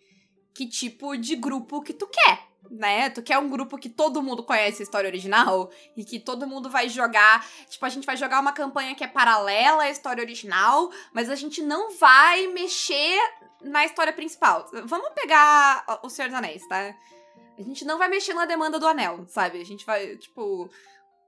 Que 0.54 0.66
tipo 0.66 1.16
de 1.16 1.37
grupo 1.37 1.82
que 1.82 1.92
tu 1.92 2.06
quer, 2.06 2.50
né? 2.71 3.11
Tu 3.11 3.23
quer 3.23 3.38
um 3.38 3.49
grupo 3.49 3.79
que 3.79 3.88
todo 3.88 4.23
mundo 4.23 4.43
conhece 4.43 4.83
a 4.83 4.85
história 4.85 5.09
original 5.09 5.71
e 5.97 6.05
que 6.05 6.19
todo 6.19 6.47
mundo 6.47 6.69
vai 6.69 6.88
jogar. 6.88 7.47
Tipo, 7.69 7.87
a 7.87 7.88
gente 7.88 8.07
vai 8.07 8.17
jogar 8.17 8.40
uma 8.40 8.52
campanha 8.52 8.95
que 8.95 9.05
é 9.05 9.09
paralela 9.09 9.85
à 9.85 9.90
história 9.90 10.23
original, 10.23 10.90
mas 11.12 11.31
a 11.31 11.35
gente 11.35 11.62
não 11.62 11.97
vai 11.97 12.47
mexer 12.49 13.19
na 13.62 13.85
história 13.85 14.12
principal. 14.12 14.69
Vamos 14.85 15.11
pegar 15.11 15.85
O 16.02 16.09
Senhor 16.09 16.29
dos 16.29 16.38
Anéis, 16.38 16.67
tá? 16.67 16.95
A 17.59 17.62
gente 17.62 17.85
não 17.85 17.99
vai 17.99 18.09
mexer 18.09 18.33
na 18.33 18.47
demanda 18.47 18.79
do 18.79 18.87
anel, 18.87 19.26
sabe? 19.29 19.61
A 19.61 19.64
gente 19.64 19.85
vai, 19.85 20.17
tipo, 20.17 20.71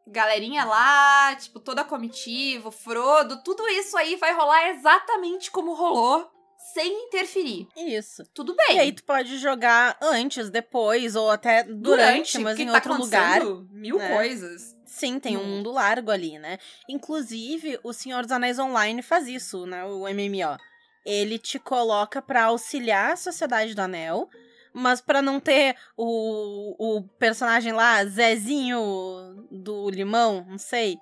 galerinha 0.07 0.65
lá, 0.65 1.35
tipo, 1.37 1.61
toda 1.61 1.85
comitiva, 1.85 2.73
Frodo, 2.73 3.43
tudo 3.43 3.67
isso 3.69 3.97
aí 3.99 4.17
vai 4.17 4.33
rolar 4.33 4.71
exatamente 4.71 5.51
como 5.51 5.75
rolou, 5.75 6.31
sem 6.73 7.07
interferir. 7.07 7.69
Isso. 7.77 8.25
Tudo 8.33 8.55
bem. 8.55 8.77
E 8.77 8.81
aí 8.81 8.93
tu 8.93 9.05
pode 9.05 9.39
jogar 9.39 9.97
antes, 10.01 10.51
depois, 10.51 11.15
ou 11.15 11.31
até 11.31 11.63
durante, 11.63 11.83
durante 11.83 12.39
mas 12.39 12.59
em 12.59 12.67
tá 12.67 12.73
outro 12.75 12.95
lugar. 12.95 13.41
Mil 13.71 13.99
né? 13.99 14.15
coisas. 14.15 14.77
Sim, 14.87 15.19
tem 15.19 15.37
um 15.37 15.45
mundo 15.45 15.71
largo 15.71 16.11
ali, 16.11 16.39
né? 16.39 16.59
Inclusive, 16.89 17.79
o 17.83 17.93
Senhor 17.93 18.23
dos 18.23 18.33
Anéis 18.33 18.59
Online 18.59 19.03
faz 19.03 19.27
isso, 19.27 19.67
né? 19.67 19.85
O 19.85 20.03
MMO. 20.03 20.59
Ele 21.05 21.39
te 21.39 21.59
coloca 21.59 22.23
para 22.23 22.45
auxiliar 22.45 23.13
a 23.13 23.17
Sociedade 23.17 23.75
do 23.75 23.81
Anel, 23.81 24.29
mas 24.73 25.01
para 25.01 25.21
não 25.21 25.41
ter 25.41 25.77
o, 25.97 26.97
o 26.99 27.03
personagem 27.19 27.73
lá, 27.73 28.05
Zezinho 28.05 29.47
do 29.51 29.91
Limão, 29.91 30.47
não 30.49 30.59
sei, 30.59 30.99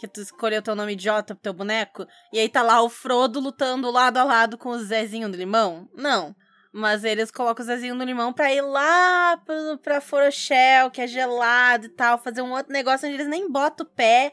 que 0.00 0.08
tu 0.08 0.22
escolheu 0.22 0.62
teu 0.62 0.74
nome 0.74 0.94
idiota 0.94 1.34
pro 1.34 1.42
teu 1.42 1.52
boneco, 1.52 2.06
e 2.32 2.38
aí 2.38 2.48
tá 2.48 2.62
lá 2.62 2.80
o 2.80 2.88
Frodo 2.88 3.38
lutando 3.38 3.90
lado 3.90 4.16
a 4.16 4.24
lado 4.24 4.56
com 4.56 4.70
o 4.70 4.78
Zezinho 4.78 5.28
do 5.28 5.36
Limão. 5.36 5.86
Não. 5.94 6.34
Mas 6.72 7.04
eles 7.04 7.30
colocam 7.30 7.62
o 7.62 7.66
Zezinho 7.66 7.96
no 7.96 8.04
limão 8.04 8.32
pra 8.32 8.54
ir 8.54 8.60
lá 8.60 9.36
pro, 9.44 9.76
pra 9.78 10.00
Forochel, 10.00 10.88
que 10.90 11.00
é 11.00 11.06
gelado 11.06 11.86
e 11.86 11.88
tal, 11.88 12.16
fazer 12.16 12.42
um 12.42 12.52
outro 12.52 12.72
negócio 12.72 13.08
onde 13.08 13.16
eles 13.16 13.26
nem 13.26 13.50
botam 13.50 13.84
o 13.84 13.90
pé. 13.90 14.32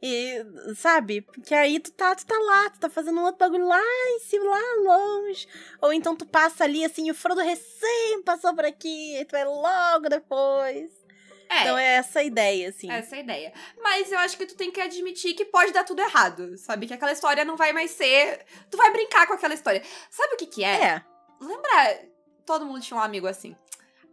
E, 0.00 0.44
sabe? 0.76 1.22
Porque 1.22 1.54
aí 1.54 1.80
tu 1.80 1.90
tá, 1.92 2.14
tu 2.14 2.26
tá 2.26 2.38
lá, 2.38 2.70
tu 2.70 2.78
tá 2.78 2.90
fazendo 2.90 3.18
um 3.18 3.24
outro 3.24 3.38
bagulho 3.38 3.66
lá 3.66 3.80
em 4.14 4.20
cima, 4.20 4.44
lá 4.44 4.60
longe. 4.84 5.48
Ou 5.80 5.92
então 5.92 6.14
tu 6.14 6.26
passa 6.26 6.64
ali, 6.64 6.84
assim, 6.84 7.10
o 7.10 7.14
Frodo 7.14 7.40
recém 7.40 8.22
passou 8.22 8.54
por 8.54 8.66
aqui, 8.66 9.16
e 9.16 9.24
tu 9.24 9.32
vai 9.32 9.44
logo 9.44 10.08
depois. 10.10 10.97
É, 11.50 11.62
Então 11.62 11.78
é 11.78 11.94
essa 11.96 12.20
a 12.20 12.24
ideia, 12.24 12.68
assim. 12.68 12.90
essa 12.90 13.16
é 13.16 13.20
ideia. 13.20 13.52
Mas 13.82 14.12
eu 14.12 14.18
acho 14.18 14.36
que 14.36 14.46
tu 14.46 14.54
tem 14.56 14.70
que 14.70 14.80
admitir 14.80 15.34
que 15.34 15.44
pode 15.44 15.72
dar 15.72 15.84
tudo 15.84 16.00
errado, 16.02 16.56
sabe? 16.58 16.86
Que 16.86 16.94
aquela 16.94 17.12
história 17.12 17.44
não 17.44 17.56
vai 17.56 17.72
mais 17.72 17.90
ser. 17.92 18.44
Tu 18.70 18.76
vai 18.76 18.90
brincar 18.92 19.26
com 19.26 19.32
aquela 19.34 19.54
história. 19.54 19.82
Sabe 20.10 20.34
o 20.34 20.36
que 20.36 20.46
que 20.46 20.64
é? 20.64 20.82
É. 20.84 21.04
Lembra? 21.40 22.08
Todo 22.44 22.66
mundo 22.66 22.80
tinha 22.80 22.98
um 22.98 23.02
amigo 23.02 23.26
assim. 23.26 23.56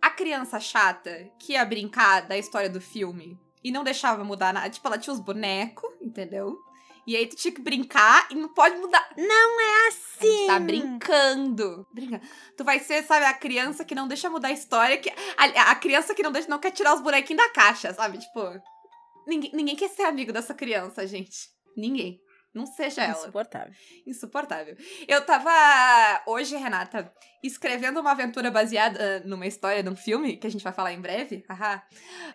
A 0.01 0.09
criança 0.09 0.59
chata 0.59 1.29
que 1.39 1.53
ia 1.53 1.65
brincar 1.65 2.21
da 2.21 2.37
história 2.37 2.69
do 2.69 2.79
filme 2.79 3.37
e 3.63 3.71
não 3.71 3.83
deixava 3.83 4.23
mudar 4.23 4.53
nada. 4.53 4.69
Tipo, 4.69 4.87
ela 4.87 4.97
tinha 4.97 5.13
os 5.13 5.19
bonecos, 5.19 5.89
entendeu? 6.01 6.57
E 7.07 7.15
aí 7.15 7.27
tu 7.27 7.35
tinha 7.35 7.53
que 7.53 7.61
brincar 7.61 8.27
e 8.31 8.35
não 8.35 8.49
pode 8.49 8.77
mudar. 8.77 9.07
A 9.87 9.91
Sim. 9.91 10.27
gente 10.27 10.47
tá 10.47 10.59
brincando. 10.59 11.87
Brincando. 11.93 12.25
Tu 12.57 12.63
vai 12.63 12.79
ser, 12.79 13.03
sabe, 13.03 13.25
a 13.25 13.33
criança 13.33 13.85
que 13.85 13.93
não 13.93 14.07
deixa 14.07 14.29
mudar 14.29 14.47
a 14.47 14.53
história. 14.53 14.97
Que, 14.97 15.11
a, 15.37 15.71
a 15.71 15.75
criança 15.75 16.15
que 16.15 16.23
não, 16.23 16.31
deixa, 16.31 16.49
não 16.49 16.59
quer 16.59 16.71
tirar 16.71 16.95
os 16.95 17.01
bonequinhos 17.01 17.43
da 17.43 17.49
caixa, 17.49 17.93
sabe? 17.93 18.17
Tipo. 18.17 18.41
Ninguém, 19.27 19.51
ninguém 19.53 19.75
quer 19.75 19.89
ser 19.89 20.03
amigo 20.03 20.31
dessa 20.31 20.53
criança, 20.53 21.05
gente. 21.05 21.49
Ninguém. 21.75 22.19
Não 22.55 22.65
seja 22.65 23.03
ela. 23.03 23.17
Insuportável. 23.17 23.73
Insuportável. 24.07 24.77
Eu 25.07 25.21
tava 25.25 25.51
hoje, 26.25 26.55
Renata, 26.55 27.11
escrevendo 27.43 27.99
uma 27.99 28.11
aventura 28.11 28.49
baseada 28.49 29.19
numa 29.25 29.45
história 29.45 29.83
de 29.83 29.89
um 29.89 29.95
filme, 29.95 30.37
que 30.37 30.47
a 30.47 30.49
gente 30.49 30.63
vai 30.63 30.73
falar 30.73 30.93
em 30.93 31.01
breve. 31.01 31.43
Haha. 31.47 31.83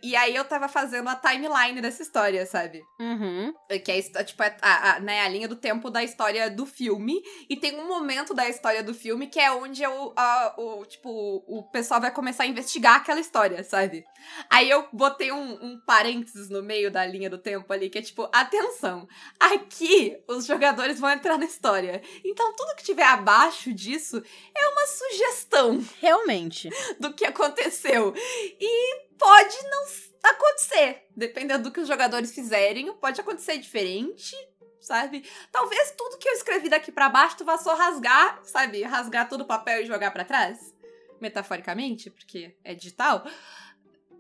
E 0.03 0.15
aí 0.15 0.37
eu 0.37 0.45
tava 0.45 0.69
fazendo 0.69 1.09
a 1.09 1.17
timeline 1.17 1.81
dessa 1.81 2.03
história, 2.03 2.45
sabe? 2.47 2.81
Uhum. 3.01 3.53
Que 3.85 3.91
é 3.91 3.99
histó- 3.99 4.23
tipo, 4.23 4.43
a, 4.43 4.55
a, 4.63 4.93
a- 4.97 5.01
né, 5.01 5.23
a 5.23 5.29
linha 5.29 5.49
do 5.49 5.57
tempo 5.57 5.91
da 5.91 6.05
história 6.05 6.49
do 6.51 6.65
filme. 6.67 7.21
E 7.49 7.57
tem 7.57 7.81
um 7.81 7.89
momento 7.89 8.35
da 8.35 8.49
história 8.49 8.83
do 8.85 8.95
filme 8.95 9.27
que 9.27 9.41
é 9.41 9.51
onde 9.51 9.83
eu, 9.83 10.13
a- 10.17 10.55
o, 10.59 10.85
tipo, 10.85 11.11
o 11.49 11.63
pessoal 11.73 12.01
vai 12.01 12.13
começar 12.13 12.45
a 12.45 12.47
investigar 12.47 12.97
aquela 12.97 13.19
história, 13.21 13.65
sabe? 13.65 14.05
Aí 14.51 14.69
eu 14.71 14.87
botei 14.93 15.33
um, 15.33 15.53
um 15.65 15.81
parênteses 15.85 16.49
no 16.51 16.63
meio 16.63 16.91
da 16.91 17.05
linha 17.07 17.31
do 17.31 17.39
tempo 17.39 17.73
ali, 17.73 17.89
que 17.91 17.99
é 17.99 18.03
tipo, 18.03 18.29
atenção, 18.33 19.09
aqui 19.41 20.10
os 20.27 20.47
jogadores 20.47 21.01
vão 21.01 21.11
entrar 21.11 21.39
na 21.39 21.45
história. 21.45 22.03
Então 22.25 22.55
tudo 22.55 22.77
que 22.77 22.85
tiver 22.85 23.05
abaixo 23.05 23.73
disso 23.73 24.23
é 24.57 24.69
uma 24.69 24.87
sugestão 24.87 25.85
Realmente. 26.01 26.69
do 26.99 27.13
que 27.13 27.25
aconteceu. 27.25 28.15
E 28.61 28.97
pode 29.19 29.57
não 29.65 29.85
acontecer. 30.23 31.07
Dependendo 31.17 31.65
do 31.65 31.73
que 31.73 31.81
os 31.81 31.89
jogadores 31.89 32.33
fizerem, 32.33 32.93
pode 32.95 33.21
acontecer 33.21 33.59
diferente, 33.59 34.37
sabe? 34.81 35.25
Talvez 35.53 35.95
tudo 35.97 36.19
que 36.19 36.29
eu 36.29 36.35
escrevi 36.35 36.69
daqui 36.69 36.93
pra 36.93 37.09
baixo 37.09 37.39
tu 37.39 37.45
vá 37.45 37.59
só 37.59 37.75
rasgar, 37.75 38.41
sabe? 38.45 38.83
Rasgar 38.83 39.29
todo 39.29 39.43
o 39.43 39.47
papel 39.47 39.83
e 39.83 39.87
jogar 39.87 40.11
pra 40.11 40.25
trás. 40.25 40.75
Metaforicamente, 41.21 42.11
porque 42.11 42.57
é 42.65 42.75
digital. 42.75 43.27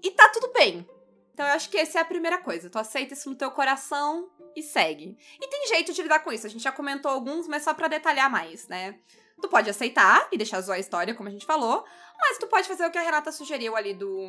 E 0.03 0.11
tá 0.11 0.29
tudo 0.29 0.53
bem. 0.53 0.87
Então 1.41 1.49
eu 1.49 1.55
acho 1.55 1.71
que 1.71 1.79
essa 1.79 1.99
é 1.99 2.03
a 2.03 2.05
primeira 2.05 2.37
coisa. 2.37 2.69
Tu 2.69 2.79
aceita 2.79 3.15
isso 3.15 3.31
no 3.31 3.35
teu 3.35 3.51
coração 3.51 4.29
e 4.55 4.63
segue. 4.63 5.17
E 5.41 5.49
tem 5.49 5.69
jeito 5.69 5.91
de 5.91 6.03
lidar 6.03 6.19
com 6.19 6.31
isso. 6.31 6.47
A 6.47 6.51
gente 6.51 6.63
já 6.63 6.71
comentou 6.71 7.11
alguns, 7.11 7.49
mas 7.49 7.63
só 7.63 7.73
pra 7.73 7.89
detalhar 7.89 8.31
mais, 8.31 8.69
né? 8.69 8.99
Tu 9.41 9.49
pode 9.49 9.71
aceitar 9.71 10.29
e 10.31 10.37
deixar 10.37 10.61
zoar 10.61 10.77
a 10.77 10.81
história, 10.81 11.15
como 11.15 11.31
a 11.31 11.33
gente 11.33 11.47
falou. 11.47 11.83
Mas 12.21 12.37
tu 12.37 12.47
pode 12.47 12.69
fazer 12.69 12.85
o 12.85 12.91
que 12.91 12.99
a 12.99 13.01
Renata 13.01 13.33
sugeriu 13.33 13.75
ali 13.75 13.95
do, 13.95 14.29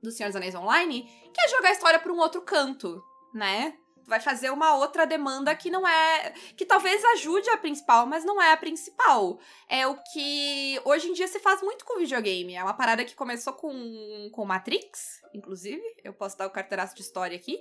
do 0.00 0.12
Senhor 0.12 0.28
dos 0.28 0.36
Anéis 0.36 0.54
Online, 0.54 1.02
que 1.34 1.40
é 1.40 1.48
jogar 1.48 1.70
a 1.70 1.72
história 1.72 1.98
pra 1.98 2.12
um 2.12 2.18
outro 2.20 2.40
canto, 2.42 3.02
né? 3.34 3.76
Vai 4.06 4.20
fazer 4.20 4.50
uma 4.50 4.74
outra 4.76 5.06
demanda 5.06 5.54
que 5.54 5.70
não 5.70 5.86
é. 5.86 6.32
que 6.56 6.64
talvez 6.66 7.04
ajude 7.14 7.48
a 7.50 7.56
principal, 7.56 8.06
mas 8.06 8.24
não 8.24 8.40
é 8.42 8.52
a 8.52 8.56
principal. 8.56 9.38
É 9.68 9.86
o 9.86 9.96
que 10.12 10.80
hoje 10.84 11.08
em 11.08 11.12
dia 11.12 11.28
se 11.28 11.38
faz 11.38 11.62
muito 11.62 11.84
com 11.84 11.98
videogame. 11.98 12.54
É 12.54 12.62
uma 12.62 12.74
parada 12.74 13.04
que 13.04 13.14
começou 13.14 13.52
com, 13.52 14.28
com 14.32 14.44
Matrix, 14.44 15.20
inclusive. 15.32 15.82
Eu 16.04 16.12
posso 16.12 16.36
dar 16.36 16.46
o 16.46 16.50
carteiraço 16.50 16.94
de 16.94 17.02
história 17.02 17.36
aqui. 17.36 17.58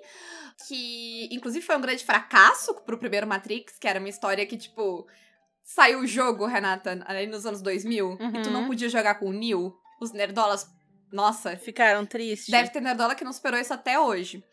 Que, 0.67 1.27
inclusive, 1.31 1.65
foi 1.65 1.75
um 1.77 1.81
grande 1.81 2.03
fracasso 2.03 2.73
pro 2.81 2.97
primeiro 2.97 3.27
Matrix, 3.27 3.77
que 3.79 3.87
era 3.87 3.99
uma 3.99 4.09
história 4.09 4.45
que, 4.45 4.57
tipo. 4.57 5.07
Saiu 5.63 5.99
o 5.99 6.07
jogo, 6.07 6.47
Renata, 6.47 7.01
ali 7.05 7.27
nos 7.27 7.45
anos 7.45 7.61
2000, 7.61 8.13
e 8.13 8.17
tu 8.41 8.47
Uhum. 8.47 8.51
não 8.53 8.67
podia 8.67 8.89
jogar 8.89 9.15
com 9.15 9.29
o 9.29 9.31
Neil. 9.31 9.71
Os 10.01 10.11
nerdolas. 10.11 10.67
Nossa, 11.13 11.55
Ficaram 11.55 12.05
tristes. 12.05 12.49
Deve 12.49 12.69
ter 12.71 12.81
nerdola 12.81 13.13
que 13.15 13.23
não 13.23 13.31
superou 13.33 13.59
isso 13.59 13.73
até 13.73 13.99
hoje. 13.99 14.43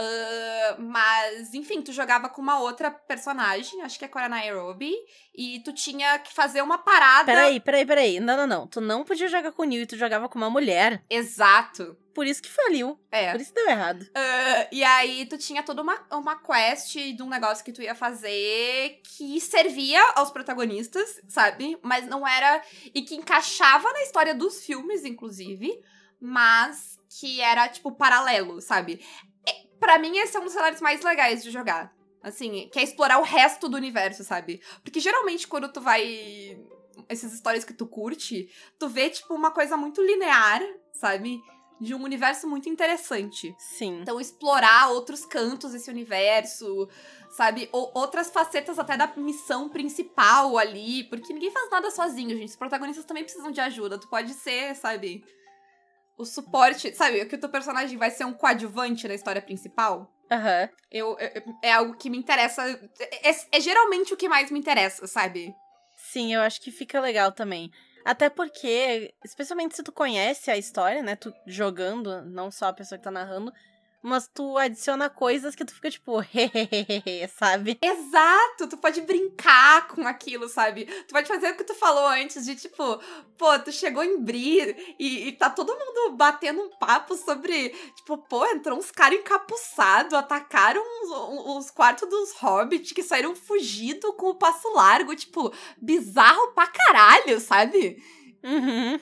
Ah, 0.00 0.76
mas, 0.78 1.52
enfim, 1.54 1.82
tu 1.82 1.92
jogava 1.92 2.28
com 2.28 2.40
uma 2.40 2.60
outra 2.60 2.88
personagem, 2.88 3.82
acho 3.82 3.98
que 3.98 4.04
é 4.04 4.08
com 4.08 4.20
a 4.20 4.28
Nairobi, 4.28 4.94
e 5.34 5.58
tu 5.64 5.72
tinha 5.72 6.20
que 6.20 6.32
fazer 6.32 6.62
uma 6.62 6.78
parada. 6.78 7.32
Peraí, 7.32 7.58
peraí, 7.58 7.84
peraí. 7.84 8.20
Não, 8.20 8.36
não, 8.36 8.46
não. 8.46 8.66
Tu 8.68 8.80
não 8.80 9.02
podia 9.02 9.26
jogar 9.26 9.50
com 9.50 9.62
o 9.62 9.64
Neil 9.64 9.82
e 9.82 9.86
tu 9.86 9.96
jogava 9.96 10.28
com 10.28 10.38
uma 10.38 10.48
mulher. 10.48 11.04
Exato. 11.10 11.96
Por 12.14 12.26
isso 12.26 12.40
que 12.40 12.48
faliu. 12.48 12.98
É. 13.10 13.32
Por 13.32 13.40
isso 13.40 13.52
que 13.52 13.60
deu 13.60 13.70
errado. 13.70 14.08
Ah, 14.14 14.68
e 14.70 14.84
aí 14.84 15.26
tu 15.26 15.36
tinha 15.36 15.64
toda 15.64 15.82
uma, 15.82 15.98
uma 16.12 16.36
quest 16.36 16.94
de 16.94 17.22
um 17.22 17.28
negócio 17.28 17.64
que 17.64 17.72
tu 17.72 17.82
ia 17.82 17.94
fazer 17.94 19.00
que 19.02 19.40
servia 19.40 20.00
aos 20.14 20.30
protagonistas, 20.30 21.20
sabe? 21.28 21.76
Mas 21.82 22.06
não 22.06 22.26
era. 22.26 22.62
E 22.94 23.02
que 23.02 23.16
encaixava 23.16 23.92
na 23.92 24.02
história 24.02 24.34
dos 24.34 24.64
filmes, 24.64 25.04
inclusive, 25.04 25.80
mas 26.20 26.98
que 27.08 27.40
era, 27.40 27.68
tipo, 27.68 27.90
paralelo, 27.92 28.60
sabe? 28.60 29.00
Pra 29.78 29.98
mim, 29.98 30.16
esse 30.18 30.36
é 30.36 30.40
um 30.40 30.44
dos 30.44 30.52
cenários 30.52 30.80
mais 30.80 31.02
legais 31.02 31.42
de 31.42 31.50
jogar. 31.50 31.96
Assim, 32.22 32.68
que 32.72 32.78
é 32.78 32.82
explorar 32.82 33.18
o 33.18 33.22
resto 33.22 33.68
do 33.68 33.76
universo, 33.76 34.24
sabe? 34.24 34.60
Porque 34.82 35.00
geralmente 35.00 35.46
quando 35.46 35.72
tu 35.72 35.80
vai. 35.80 36.60
Essas 37.08 37.32
histórias 37.32 37.64
que 37.64 37.72
tu 37.72 37.86
curte, 37.86 38.50
tu 38.76 38.88
vê, 38.88 39.08
tipo, 39.08 39.32
uma 39.32 39.52
coisa 39.52 39.76
muito 39.76 40.02
linear, 40.02 40.60
sabe? 40.92 41.40
De 41.80 41.94
um 41.94 42.02
universo 42.02 42.48
muito 42.48 42.68
interessante. 42.68 43.54
Sim. 43.56 44.00
Então, 44.02 44.20
explorar 44.20 44.88
outros 44.90 45.24
cantos 45.24 45.70
desse 45.70 45.88
universo, 45.88 46.88
sabe? 47.30 47.68
Ou 47.70 47.92
outras 47.94 48.30
facetas 48.30 48.80
até 48.80 48.96
da 48.96 49.06
missão 49.16 49.68
principal 49.68 50.58
ali, 50.58 51.04
porque 51.04 51.32
ninguém 51.32 51.52
faz 51.52 51.70
nada 51.70 51.88
sozinho, 51.92 52.36
gente. 52.36 52.48
Os 52.48 52.56
protagonistas 52.56 53.04
também 53.04 53.22
precisam 53.22 53.52
de 53.52 53.60
ajuda. 53.60 53.96
Tu 53.96 54.08
pode 54.08 54.34
ser, 54.34 54.74
sabe? 54.74 55.24
O 56.18 56.24
suporte, 56.24 56.92
sabe? 56.94 57.24
Que 57.26 57.36
o 57.36 57.40
teu 57.40 57.48
personagem 57.48 57.96
vai 57.96 58.10
ser 58.10 58.24
um 58.24 58.32
coadjuvante 58.34 59.06
na 59.06 59.14
história 59.14 59.40
principal. 59.40 60.12
Aham. 60.30 60.68
Eu, 60.90 61.16
eu- 61.18 61.42
é 61.62 61.72
algo 61.72 61.96
que 61.96 62.10
me 62.10 62.18
interessa. 62.18 62.62
É, 63.00 63.30
é 63.56 63.60
geralmente 63.60 64.12
o 64.12 64.16
que 64.16 64.28
mais 64.28 64.50
me 64.50 64.58
interessa, 64.58 65.06
sabe? 65.06 65.54
Sim, 65.96 66.34
eu 66.34 66.40
acho 66.40 66.60
que 66.60 66.70
fica 66.70 67.00
legal 67.00 67.30
também. 67.32 67.70
Até 68.04 68.28
porque, 68.28 69.14
especialmente 69.24 69.76
se 69.76 69.82
tu 69.82 69.92
conhece 69.92 70.50
a 70.50 70.56
história, 70.56 71.02
né? 71.02 71.14
Tu 71.16 71.32
jogando, 71.46 72.22
não 72.24 72.50
só 72.50 72.66
a 72.66 72.72
pessoa 72.72 72.98
que 72.98 73.04
tá 73.04 73.10
narrando, 73.10 73.52
mas 74.08 74.26
tu 74.26 74.56
adiciona 74.56 75.10
coisas 75.10 75.54
que 75.54 75.64
tu 75.64 75.74
fica 75.74 75.90
tipo, 75.90 76.12
sabe? 77.38 77.78
Exato, 77.80 78.66
tu 78.68 78.76
pode 78.76 79.00
brincar 79.02 79.86
com 79.88 80.06
aquilo, 80.06 80.48
sabe? 80.48 80.86
Tu 80.86 81.12
pode 81.12 81.28
fazer 81.28 81.50
o 81.50 81.56
que 81.56 81.64
tu 81.64 81.74
falou 81.74 82.08
antes 82.08 82.44
de 82.44 82.56
tipo, 82.56 83.00
pô, 83.36 83.58
tu 83.58 83.70
chegou 83.70 84.02
em 84.02 84.18
Bri 84.18 84.96
e, 84.98 85.28
e 85.28 85.32
tá 85.32 85.50
todo 85.50 85.76
mundo 85.76 86.16
batendo 86.16 86.62
um 86.62 86.70
papo 86.70 87.14
sobre, 87.16 87.70
tipo, 87.94 88.18
pô, 88.18 88.46
entrou 88.46 88.78
uns 88.78 88.90
caras 88.90 89.18
encapuçados, 89.18 90.14
atacaram 90.14 90.82
os, 91.02 91.64
os 91.64 91.70
quartos 91.70 92.08
dos 92.08 92.32
hobbits 92.32 92.92
que 92.92 93.02
saíram 93.02 93.36
fugido 93.36 94.12
com 94.14 94.30
o 94.30 94.34
passo 94.34 94.72
largo, 94.72 95.14
tipo, 95.14 95.52
bizarro 95.80 96.52
pra 96.52 96.66
caralho, 96.66 97.38
sabe? 97.38 98.02
Uhum. 98.42 98.98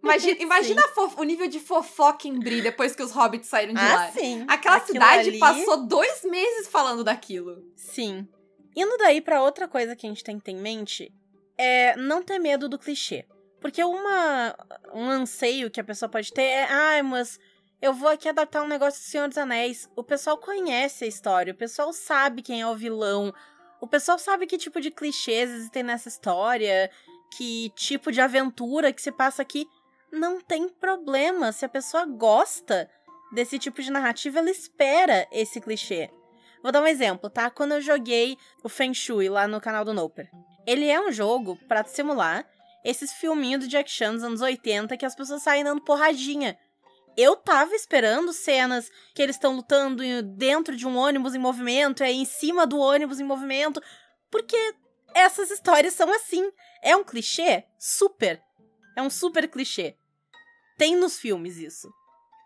Imagina, 0.10 0.40
imagina 0.40 0.82
o 1.18 1.22
nível 1.24 1.46
de 1.46 1.60
fofoca 1.60 2.26
em 2.26 2.38
Bri 2.38 2.62
depois 2.62 2.96
que 2.96 3.02
os 3.02 3.10
hobbits 3.12 3.48
saíram 3.48 3.74
de 3.74 3.80
lá. 3.80 4.06
Ah, 4.06 4.10
sim. 4.12 4.44
Aquela 4.48 4.76
Aquilo 4.76 4.94
cidade 4.94 5.28
ali- 5.28 5.38
passou 5.38 5.86
dois 5.86 6.24
meses 6.24 6.68
falando 6.68 7.04
daquilo. 7.04 7.62
Sim. 7.76 8.26
Indo 8.74 8.96
daí 8.96 9.20
pra 9.20 9.42
outra 9.42 9.68
coisa 9.68 9.94
que 9.94 10.06
a 10.06 10.08
gente 10.08 10.24
tem 10.24 10.38
que 10.38 10.44
ter 10.44 10.52
em 10.52 10.56
mente 10.60 11.12
é 11.58 11.94
não 11.96 12.22
ter 12.22 12.38
medo 12.38 12.68
do 12.68 12.78
clichê. 12.78 13.26
Porque 13.60 13.84
uma, 13.84 14.56
um 14.94 15.06
anseio 15.10 15.70
que 15.70 15.80
a 15.80 15.84
pessoa 15.84 16.08
pode 16.08 16.32
ter 16.32 16.42
é, 16.44 16.64
ai, 16.64 17.02
mas 17.02 17.38
eu 17.82 17.92
vou 17.92 18.08
aqui 18.08 18.26
adaptar 18.26 18.62
um 18.62 18.68
negócio 18.68 19.00
do 19.00 19.04
Senhor 19.04 19.28
dos 19.28 19.36
Anéis. 19.36 19.86
O 19.94 20.02
pessoal 20.02 20.38
conhece 20.38 21.04
a 21.04 21.08
história, 21.08 21.52
o 21.52 21.56
pessoal 21.56 21.92
sabe 21.92 22.40
quem 22.40 22.62
é 22.62 22.66
o 22.66 22.74
vilão, 22.74 23.34
o 23.80 23.86
pessoal 23.86 24.18
sabe 24.18 24.46
que 24.46 24.56
tipo 24.56 24.80
de 24.80 24.90
clichês 24.90 25.50
existem 25.50 25.82
nessa 25.82 26.08
história, 26.08 26.90
que 27.36 27.70
tipo 27.76 28.10
de 28.10 28.20
aventura 28.20 28.92
que 28.94 29.02
se 29.02 29.12
passa 29.12 29.42
aqui. 29.42 29.68
Não 30.12 30.40
tem 30.40 30.68
problema. 30.68 31.52
Se 31.52 31.64
a 31.64 31.68
pessoa 31.68 32.04
gosta 32.04 32.90
desse 33.32 33.58
tipo 33.58 33.80
de 33.82 33.90
narrativa, 33.90 34.38
ela 34.38 34.50
espera 34.50 35.26
esse 35.30 35.60
clichê. 35.60 36.10
Vou 36.62 36.72
dar 36.72 36.82
um 36.82 36.86
exemplo, 36.86 37.30
tá? 37.30 37.48
Quando 37.50 37.72
eu 37.72 37.80
joguei 37.80 38.36
o 38.62 38.68
Feng 38.68 38.92
Shui 38.92 39.28
lá 39.28 39.46
no 39.46 39.60
canal 39.60 39.84
do 39.84 39.94
Noper. 39.94 40.28
Ele 40.66 40.88
é 40.88 41.00
um 41.00 41.10
jogo 41.10 41.56
te 41.56 41.90
simular 41.90 42.46
esses 42.84 43.12
filminhos 43.12 43.64
do 43.64 43.68
Jack 43.68 43.90
Chan 43.90 44.14
dos 44.14 44.24
anos 44.24 44.40
80 44.40 44.96
que 44.96 45.06
as 45.06 45.14
pessoas 45.14 45.42
saem 45.42 45.64
dando 45.64 45.82
porradinha. 45.82 46.58
Eu 47.16 47.36
tava 47.36 47.74
esperando 47.74 48.32
cenas 48.32 48.90
que 49.14 49.22
eles 49.22 49.36
estão 49.36 49.56
lutando 49.56 50.02
dentro 50.22 50.76
de 50.76 50.86
um 50.86 50.96
ônibus 50.96 51.34
em 51.34 51.38
movimento, 51.38 52.02
é 52.02 52.12
em 52.12 52.24
cima 52.24 52.66
do 52.66 52.78
ônibus 52.78 53.20
em 53.20 53.24
movimento, 53.24 53.82
porque 54.30 54.56
essas 55.14 55.50
histórias 55.50 55.94
são 55.94 56.10
assim. 56.12 56.50
É 56.82 56.94
um 56.94 57.04
clichê? 57.04 57.64
Super. 57.78 58.40
É 58.96 59.02
um 59.02 59.10
super 59.10 59.48
clichê. 59.48 59.96
Tem 60.80 60.96
nos 60.96 61.18
filmes 61.18 61.58
isso. 61.58 61.92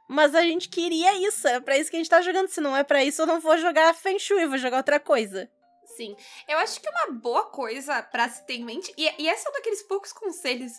Mas 0.09 0.35
a 0.35 0.43
gente 0.43 0.69
queria 0.69 1.15
isso, 1.25 1.47
é 1.47 1.61
pra 1.61 1.79
isso 1.79 1.89
que 1.89 1.97
a 1.97 2.01
gente 2.01 2.11
tá 2.11 2.21
jogando. 2.21 2.49
Se 2.49 2.61
não 2.61 2.77
é 2.77 2.83
para 2.83 3.05
isso, 3.05 3.23
eu 3.23 3.27
não 3.27 3.39
vou 3.39 3.57
jogar 3.57 3.95
Feng 3.95 4.19
Shui, 4.19 4.49
vou 4.49 4.59
jogar 4.59 4.79
outra 4.79 4.99
coisa. 4.99 5.49
Sim. 5.97 6.17
Eu 6.49 6.59
acho 6.59 6.81
que 6.81 6.89
uma 6.89 7.13
boa 7.13 7.45
coisa 7.45 8.03
para 8.03 8.29
se 8.29 8.45
ter 8.45 8.55
em 8.55 8.65
mente, 8.65 8.93
e, 8.99 9.23
e 9.23 9.29
esse 9.29 9.47
é 9.47 9.51
um 9.51 9.53
daqueles 9.53 9.85
poucos 9.85 10.13
conselhos 10.13 10.73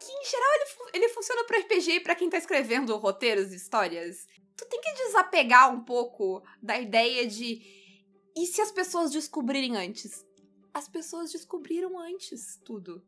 que, 0.00 0.10
em 0.10 0.24
geral, 0.24 0.48
ele, 0.54 0.64
ele 0.94 1.08
funciona 1.10 1.44
pro 1.44 1.58
RPG 1.58 1.90
e 1.90 2.00
pra 2.00 2.14
quem 2.14 2.30
tá 2.30 2.38
escrevendo 2.38 2.96
roteiros 2.96 3.52
e 3.52 3.56
histórias. 3.56 4.26
Tu 4.56 4.64
tem 4.64 4.80
que 4.80 4.94
desapegar 5.04 5.74
um 5.74 5.84
pouco 5.84 6.42
da 6.62 6.80
ideia 6.80 7.26
de. 7.26 7.60
E 8.34 8.46
se 8.46 8.62
as 8.62 8.72
pessoas 8.72 9.10
descobrirem 9.10 9.76
antes? 9.76 10.24
As 10.72 10.88
pessoas 10.88 11.30
descobriram 11.30 11.98
antes 11.98 12.58
tudo. 12.64 13.04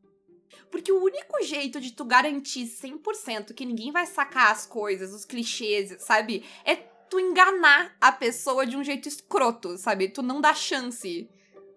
Porque 0.70 0.92
o 0.92 1.02
único 1.02 1.42
jeito 1.42 1.80
de 1.80 1.92
tu 1.92 2.04
garantir 2.04 2.66
100% 2.66 3.54
que 3.54 3.64
ninguém 3.64 3.92
vai 3.92 4.06
sacar 4.06 4.50
as 4.50 4.66
coisas, 4.66 5.12
os 5.12 5.24
clichês, 5.24 5.96
sabe? 6.00 6.44
É 6.64 6.76
tu 6.76 7.20
enganar 7.20 7.96
a 8.00 8.10
pessoa 8.12 8.66
de 8.66 8.76
um 8.76 8.84
jeito 8.84 9.08
escroto, 9.08 9.76
sabe? 9.78 10.08
Tu 10.08 10.22
não 10.22 10.40
dá 10.40 10.54
chance. 10.54 11.28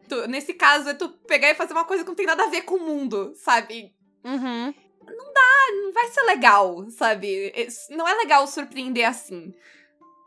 Tu, 0.08 0.28
nesse 0.28 0.54
caso, 0.54 0.90
é 0.90 0.94
tu 0.94 1.10
pegar 1.10 1.52
e 1.52 1.56
fazer 1.56 1.74
uma 1.74 1.86
coisa 1.86 2.04
que 2.04 2.10
não 2.10 2.16
tem 2.16 2.26
nada 2.26 2.44
a 2.44 2.50
ver 2.50 2.64
com 2.64 2.76
o 2.76 2.86
mundo, 2.86 3.34
sabe? 3.36 3.94
Uhum. 4.24 4.74
Não 5.06 5.34
dá, 5.34 5.72
não 5.84 5.92
vai 5.92 6.08
ser 6.08 6.22
legal, 6.24 6.90
sabe? 6.90 7.54
Não 7.92 8.08
é 8.08 8.14
legal 8.16 8.46
surpreender 8.48 9.08
assim 9.08 9.54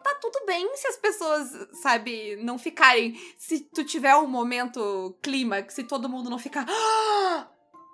tá 0.03 0.15
tudo 0.17 0.45
bem 0.45 0.69
se 0.77 0.87
as 0.89 0.97
pessoas, 0.97 1.69
sabe, 1.81 2.37
não 2.37 2.59
ficarem. 2.59 3.19
Se 3.39 3.61
tu 3.61 3.85
tiver 3.85 4.15
um 4.17 4.27
momento 4.27 5.17
clímax, 5.23 5.75
se 5.75 5.85
todo 5.85 6.09
mundo 6.09 6.29
não 6.29 6.39
ficar. 6.39 6.67
Ah! 6.69 7.49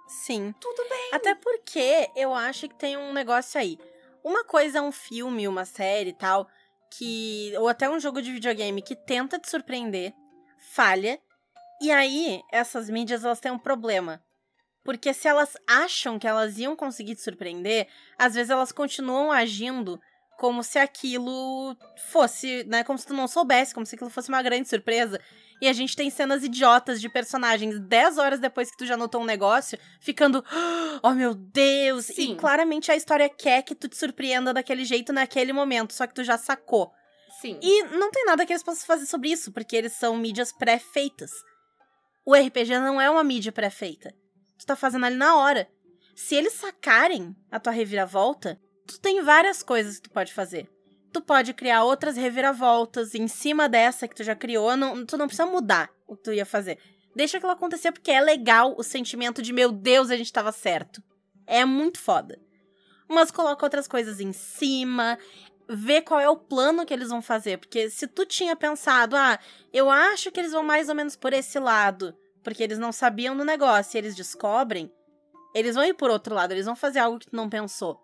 Sim. 0.08 0.54
Tudo 0.58 0.88
bem. 0.88 1.10
Até 1.12 1.34
porque 1.34 2.10
eu 2.16 2.34
acho 2.34 2.68
que 2.68 2.74
tem 2.74 2.96
um 2.96 3.12
negócio 3.12 3.60
aí. 3.60 3.78
Uma 4.24 4.44
coisa 4.44 4.78
é 4.78 4.82
um 4.82 4.90
filme, 4.90 5.46
uma 5.46 5.64
série 5.64 6.10
e 6.10 6.14
tal, 6.14 6.48
que. 6.90 7.52
Ou 7.58 7.68
até 7.68 7.88
um 7.88 8.00
jogo 8.00 8.20
de 8.20 8.32
videogame 8.32 8.82
que 8.82 8.96
tenta 8.96 9.38
te 9.38 9.48
surpreender, 9.48 10.12
falha. 10.72 11.20
E 11.80 11.90
aí, 11.90 12.42
essas 12.50 12.90
mídias 12.90 13.24
elas 13.24 13.38
têm 13.38 13.52
um 13.52 13.58
problema. 13.58 14.20
Porque 14.82 15.12
se 15.12 15.28
elas 15.28 15.56
acham 15.66 16.18
que 16.18 16.26
elas 16.26 16.58
iam 16.58 16.74
conseguir 16.74 17.14
te 17.14 17.22
surpreender, 17.22 17.86
às 18.18 18.34
vezes 18.34 18.50
elas 18.50 18.72
continuam 18.72 19.30
agindo 19.30 20.00
como 20.38 20.62
se 20.62 20.78
aquilo 20.78 21.76
fosse, 22.10 22.64
né, 22.64 22.84
como 22.84 22.98
se 22.98 23.06
tu 23.06 23.12
não 23.12 23.28
soubesse, 23.28 23.74
como 23.74 23.84
se 23.84 23.96
aquilo 23.96 24.08
fosse 24.08 24.28
uma 24.28 24.42
grande 24.42 24.68
surpresa. 24.68 25.20
E 25.60 25.66
a 25.68 25.72
gente 25.72 25.96
tem 25.96 26.08
cenas 26.08 26.44
idiotas 26.44 27.00
de 27.00 27.08
personagens 27.08 27.78
10 27.80 28.18
horas 28.18 28.38
depois 28.38 28.70
que 28.70 28.76
tu 28.76 28.86
já 28.86 28.96
notou 28.96 29.22
um 29.22 29.24
negócio, 29.24 29.78
ficando, 30.00 30.44
oh 31.02 31.10
meu 31.10 31.34
Deus! 31.34 32.06
Sim. 32.06 32.32
E 32.32 32.36
claramente 32.36 32.90
a 32.92 32.96
história 32.96 33.28
quer 33.28 33.62
que 33.62 33.74
tu 33.74 33.88
te 33.88 33.96
surpreenda 33.96 34.54
daquele 34.54 34.84
jeito 34.84 35.12
naquele 35.12 35.52
momento, 35.52 35.92
só 35.92 36.06
que 36.06 36.14
tu 36.14 36.22
já 36.22 36.38
sacou. 36.38 36.92
Sim. 37.40 37.58
E 37.62 37.84
não 37.84 38.10
tem 38.10 38.24
nada 38.24 38.44
que 38.44 38.52
eles 38.52 38.62
possam 38.62 38.86
fazer 38.86 39.06
sobre 39.06 39.30
isso, 39.30 39.52
porque 39.52 39.76
eles 39.76 39.92
são 39.92 40.16
mídias 40.16 40.52
pré-feitas. 40.52 41.30
O 42.24 42.34
RPG 42.34 42.78
não 42.78 43.00
é 43.00 43.08
uma 43.08 43.24
mídia 43.24 43.52
pré-feita. 43.52 44.14
Tu 44.58 44.66
tá 44.66 44.76
fazendo 44.76 45.06
ali 45.06 45.16
na 45.16 45.36
hora. 45.36 45.68
Se 46.14 46.34
eles 46.34 46.52
sacarem 46.54 47.34
a 47.50 47.60
tua 47.60 47.72
reviravolta, 47.72 48.60
tu 48.86 49.00
tem 49.00 49.22
várias 49.22 49.62
coisas 49.62 49.96
que 49.96 50.08
tu 50.08 50.10
pode 50.10 50.34
fazer. 50.34 50.68
Tu 51.12 51.20
pode 51.22 51.54
criar 51.54 51.84
outras 51.84 52.16
reviravoltas 52.16 53.14
em 53.14 53.26
cima 53.26 53.68
dessa 53.68 54.06
que 54.06 54.14
tu 54.14 54.22
já 54.22 54.34
criou. 54.34 54.76
Não, 54.76 55.04
tu 55.06 55.16
não 55.16 55.26
precisa 55.26 55.46
mudar 55.46 55.90
o 56.06 56.16
que 56.16 56.22
tu 56.22 56.32
ia 56.32 56.44
fazer. 56.44 56.78
Deixa 57.14 57.38
aquilo 57.38 57.52
acontecer 57.52 57.92
porque 57.92 58.10
é 58.10 58.20
legal 58.20 58.74
o 58.78 58.82
sentimento 58.82 59.42
de 59.42 59.52
meu 59.52 59.72
Deus, 59.72 60.10
a 60.10 60.16
gente 60.16 60.32
tava 60.32 60.52
certo. 60.52 61.02
É 61.46 61.64
muito 61.64 61.98
foda. 61.98 62.38
Mas 63.08 63.30
coloca 63.30 63.64
outras 63.64 63.88
coisas 63.88 64.20
em 64.20 64.32
cima, 64.32 65.18
vê 65.68 66.00
qual 66.00 66.20
é 66.20 66.28
o 66.28 66.36
plano 66.36 66.84
que 66.84 66.92
eles 66.92 67.08
vão 67.08 67.22
fazer. 67.22 67.58
Porque 67.58 67.90
se 67.90 68.06
tu 68.06 68.26
tinha 68.26 68.54
pensado, 68.54 69.16
ah, 69.16 69.38
eu 69.72 69.90
acho 69.90 70.30
que 70.30 70.38
eles 70.38 70.52
vão 70.52 70.62
mais 70.62 70.88
ou 70.88 70.94
menos 70.94 71.16
por 71.16 71.32
esse 71.32 71.58
lado, 71.58 72.14
porque 72.42 72.62
eles 72.62 72.78
não 72.78 72.92
sabiam 72.92 73.36
do 73.36 73.44
negócio 73.44 73.96
e 73.96 73.98
eles 73.98 74.14
descobrem, 74.14 74.92
eles 75.54 75.74
vão 75.74 75.84
ir 75.84 75.94
por 75.94 76.10
outro 76.10 76.34
lado, 76.34 76.52
eles 76.52 76.66
vão 76.66 76.76
fazer 76.76 76.98
algo 76.98 77.18
que 77.18 77.26
tu 77.26 77.36
não 77.36 77.48
pensou. 77.48 78.00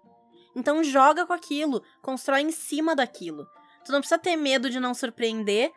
Então 0.55 0.85
joga 0.85 1.27
com 1.27 1.33
aquilo, 1.33 1.83
constrói 2.01 2.43
em 2.43 2.51
cima 2.51 2.95
daquilo. 2.95 3.47
Tu 3.85 3.93
não 3.93 4.01
precisa 4.01 4.19
ter 4.19 4.37
medo 4.37 4.71
de 4.71 4.81
não 4.81 4.95
surpreender, 4.95 5.73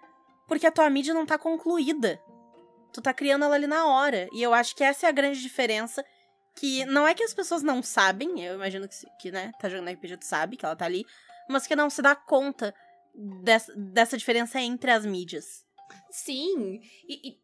porque 0.48 0.68
a 0.68 0.72
tua 0.72 0.90
mídia 0.90 1.14
não 1.14 1.26
tá 1.26 1.38
concluída. 1.38 2.22
Tu 2.94 3.02
tá 3.02 3.14
criando 3.14 3.46
ela 3.46 3.56
ali 3.56 3.68
na 3.68 3.86
hora. 3.88 4.28
E 4.32 4.42
eu 4.42 4.54
acho 4.54 4.76
que 4.76 4.84
essa 4.84 5.06
é 5.06 5.10
a 5.10 5.14
grande 5.14 5.42
diferença. 5.42 6.04
Que 6.56 6.86
não 6.86 7.08
é 7.08 7.14
que 7.14 7.24
as 7.24 7.34
pessoas 7.34 7.62
não 7.62 7.84
sabem, 7.84 8.44
eu 8.44 8.56
imagino 8.56 8.88
que, 8.88 8.96
que 9.22 9.32
né, 9.32 9.52
tá 9.60 9.70
jogando 9.70 9.92
RPG, 9.92 10.18
tu 10.18 10.26
sabe 10.26 10.58
que 10.58 10.66
ela 10.66 10.76
tá 10.76 10.86
ali, 10.86 11.06
mas 11.48 11.68
que 11.68 11.76
não 11.76 11.88
se 11.88 12.02
dá 12.02 12.16
conta 12.16 12.74
dessa, 13.44 13.72
dessa 13.76 14.18
diferença 14.18 14.60
entre 14.60 14.90
as 14.90 15.06
mídias. 15.06 15.64
Sim, 16.10 16.80
e, 17.08 17.30
e 17.30 17.40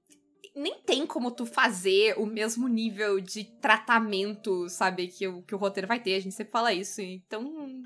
nem 0.56 0.80
tem 0.82 1.06
como 1.06 1.32
tu 1.32 1.46
fazer 1.46 2.18
o 2.18 2.26
mesmo 2.26 2.68
nível 2.68 3.20
de 3.20 3.44
tratamento, 3.44 4.70
sabe, 4.70 5.08
que 5.08 5.28
o, 5.28 5.42
que 5.42 5.56
o 5.56 5.58
roteiro 5.58 5.88
vai 5.88 6.00
ter. 6.00 6.16
A 6.16 6.20
gente 6.20 6.36
sempre 6.36 6.52
fala 6.52 6.74
isso. 6.74 7.02
Então, 7.02 7.84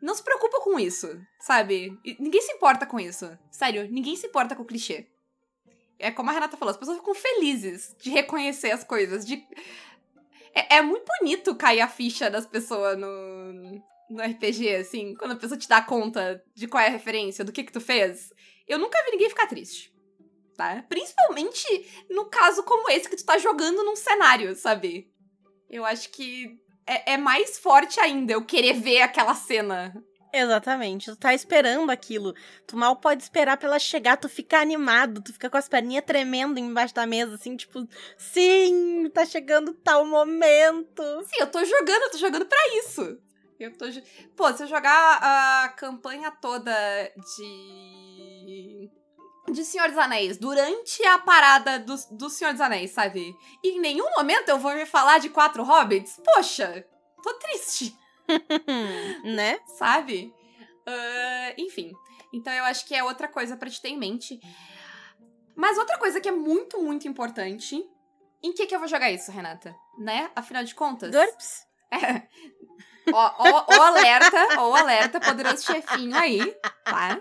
não 0.00 0.14
se 0.14 0.22
preocupa 0.22 0.60
com 0.60 0.78
isso, 0.78 1.20
sabe? 1.40 1.98
Ninguém 2.18 2.40
se 2.40 2.52
importa 2.52 2.86
com 2.86 2.98
isso. 2.98 3.38
Sério, 3.50 3.86
ninguém 3.90 4.16
se 4.16 4.26
importa 4.26 4.56
com 4.56 4.62
o 4.62 4.66
clichê. 4.66 5.06
É 5.98 6.10
como 6.10 6.30
a 6.30 6.32
Renata 6.32 6.56
falou, 6.56 6.70
as 6.70 6.76
pessoas 6.78 6.98
ficam 6.98 7.14
felizes 7.14 7.94
de 8.00 8.10
reconhecer 8.10 8.70
as 8.70 8.84
coisas, 8.84 9.26
de... 9.26 9.44
É, 10.54 10.76
é 10.76 10.82
muito 10.82 11.04
bonito 11.20 11.54
cair 11.56 11.80
a 11.80 11.88
ficha 11.88 12.30
das 12.30 12.46
pessoas 12.46 12.96
no, 12.96 13.52
no 14.08 14.22
RPG, 14.22 14.76
assim, 14.76 15.14
quando 15.16 15.32
a 15.32 15.36
pessoa 15.36 15.58
te 15.58 15.68
dá 15.68 15.82
conta 15.82 16.42
de 16.54 16.66
qual 16.68 16.82
é 16.82 16.86
a 16.86 16.90
referência, 16.90 17.44
do 17.44 17.52
que 17.52 17.64
que 17.64 17.72
tu 17.72 17.80
fez. 17.80 18.32
Eu 18.66 18.78
nunca 18.78 19.02
vi 19.04 19.10
ninguém 19.10 19.28
ficar 19.28 19.46
triste 19.46 19.92
tá? 20.58 20.84
Principalmente 20.88 22.04
no 22.10 22.26
caso 22.26 22.64
como 22.64 22.90
esse 22.90 23.08
que 23.08 23.16
tu 23.16 23.24
tá 23.24 23.38
jogando 23.38 23.84
num 23.84 23.94
cenário, 23.94 24.54
sabe? 24.56 25.08
Eu 25.70 25.84
acho 25.84 26.10
que 26.10 26.58
é, 26.84 27.12
é 27.12 27.16
mais 27.16 27.56
forte 27.58 28.00
ainda 28.00 28.32
eu 28.32 28.44
querer 28.44 28.74
ver 28.74 29.02
aquela 29.02 29.36
cena. 29.36 29.94
Exatamente, 30.34 31.06
tu 31.06 31.16
tá 31.16 31.32
esperando 31.32 31.90
aquilo. 31.90 32.34
Tu 32.66 32.76
mal 32.76 32.96
pode 32.96 33.22
esperar 33.22 33.56
pra 33.56 33.68
ela 33.68 33.78
chegar, 33.78 34.16
tu 34.16 34.28
fica 34.28 34.58
animado, 34.58 35.22
tu 35.22 35.32
fica 35.32 35.48
com 35.48 35.56
as 35.56 35.68
perninhas 35.68 36.04
tremendo 36.04 36.58
embaixo 36.58 36.94
da 36.94 37.06
mesa, 37.06 37.36
assim, 37.36 37.56
tipo, 37.56 37.88
sim, 38.18 39.08
tá 39.14 39.24
chegando 39.24 39.72
tal 39.72 40.04
momento. 40.04 41.02
Sim, 41.24 41.40
eu 41.40 41.50
tô 41.50 41.64
jogando, 41.64 42.02
eu 42.02 42.10
tô 42.10 42.18
jogando 42.18 42.46
pra 42.46 42.58
isso. 42.84 43.18
Eu 43.58 43.72
tô. 43.76 43.86
Pô, 44.36 44.52
se 44.52 44.64
eu 44.64 44.66
jogar 44.66 45.18
a 45.22 45.68
campanha 45.70 46.30
toda 46.30 46.72
de 47.36 48.90
de 49.50 49.64
Senhor 49.64 49.88
dos 49.88 49.98
Anéis 49.98 50.36
durante 50.38 51.02
a 51.04 51.18
parada 51.18 51.78
do, 51.78 51.94
do 52.12 52.30
Senhor 52.30 52.52
dos 52.52 52.60
Anéis, 52.60 52.90
sabe? 52.90 53.34
E 53.62 53.76
em 53.76 53.80
nenhum 53.80 54.10
momento 54.16 54.48
eu 54.48 54.58
vou 54.58 54.74
me 54.74 54.86
falar 54.86 55.18
de 55.18 55.28
quatro 55.28 55.62
hobbits. 55.62 56.20
Poxa, 56.24 56.84
tô 57.22 57.34
triste. 57.34 57.96
né? 59.24 59.58
Sabe? 59.78 60.34
Uh, 60.86 61.54
enfim. 61.58 61.92
Então 62.32 62.52
eu 62.52 62.64
acho 62.64 62.86
que 62.86 62.94
é 62.94 63.02
outra 63.02 63.28
coisa 63.28 63.56
para 63.56 63.70
te 63.70 63.80
ter 63.80 63.88
em 63.88 63.98
mente. 63.98 64.40
Mas 65.56 65.76
outra 65.76 65.98
coisa 65.98 66.20
que 66.20 66.28
é 66.28 66.32
muito, 66.32 66.80
muito 66.80 67.08
importante. 67.08 67.82
Em 68.42 68.52
que 68.52 68.66
que 68.66 68.74
eu 68.74 68.78
vou 68.78 68.88
jogar 68.88 69.10
isso, 69.10 69.32
Renata? 69.32 69.74
Né? 69.98 70.30
Afinal 70.36 70.62
de 70.62 70.74
contas. 70.74 71.10
GURPS. 71.10 71.66
É. 71.90 72.28
Ó, 73.10 73.64
ó 73.66 73.82
alerta, 73.82 74.60
ó 74.60 74.76
alerta, 74.76 75.18
poderoso 75.18 75.64
chefinho 75.64 76.14
aí, 76.14 76.54
tá? 76.84 77.18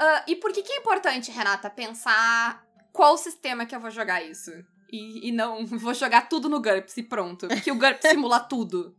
Uh, 0.00 0.24
e 0.26 0.36
por 0.36 0.50
que, 0.50 0.62
que 0.62 0.72
é 0.72 0.78
importante, 0.78 1.30
Renata, 1.30 1.68
pensar 1.68 2.66
qual 2.90 3.18
sistema 3.18 3.66
que 3.66 3.76
eu 3.76 3.80
vou 3.80 3.90
jogar 3.90 4.22
isso? 4.22 4.50
E, 4.90 5.28
e 5.28 5.32
não 5.32 5.66
vou 5.76 5.92
jogar 5.92 6.28
tudo 6.28 6.48
no 6.48 6.60
GURPS 6.60 6.96
e 6.96 7.02
pronto. 7.02 7.46
Porque 7.48 7.70
o 7.70 7.76
GURPS 7.76 8.08
simula 8.10 8.40
tudo. 8.40 8.96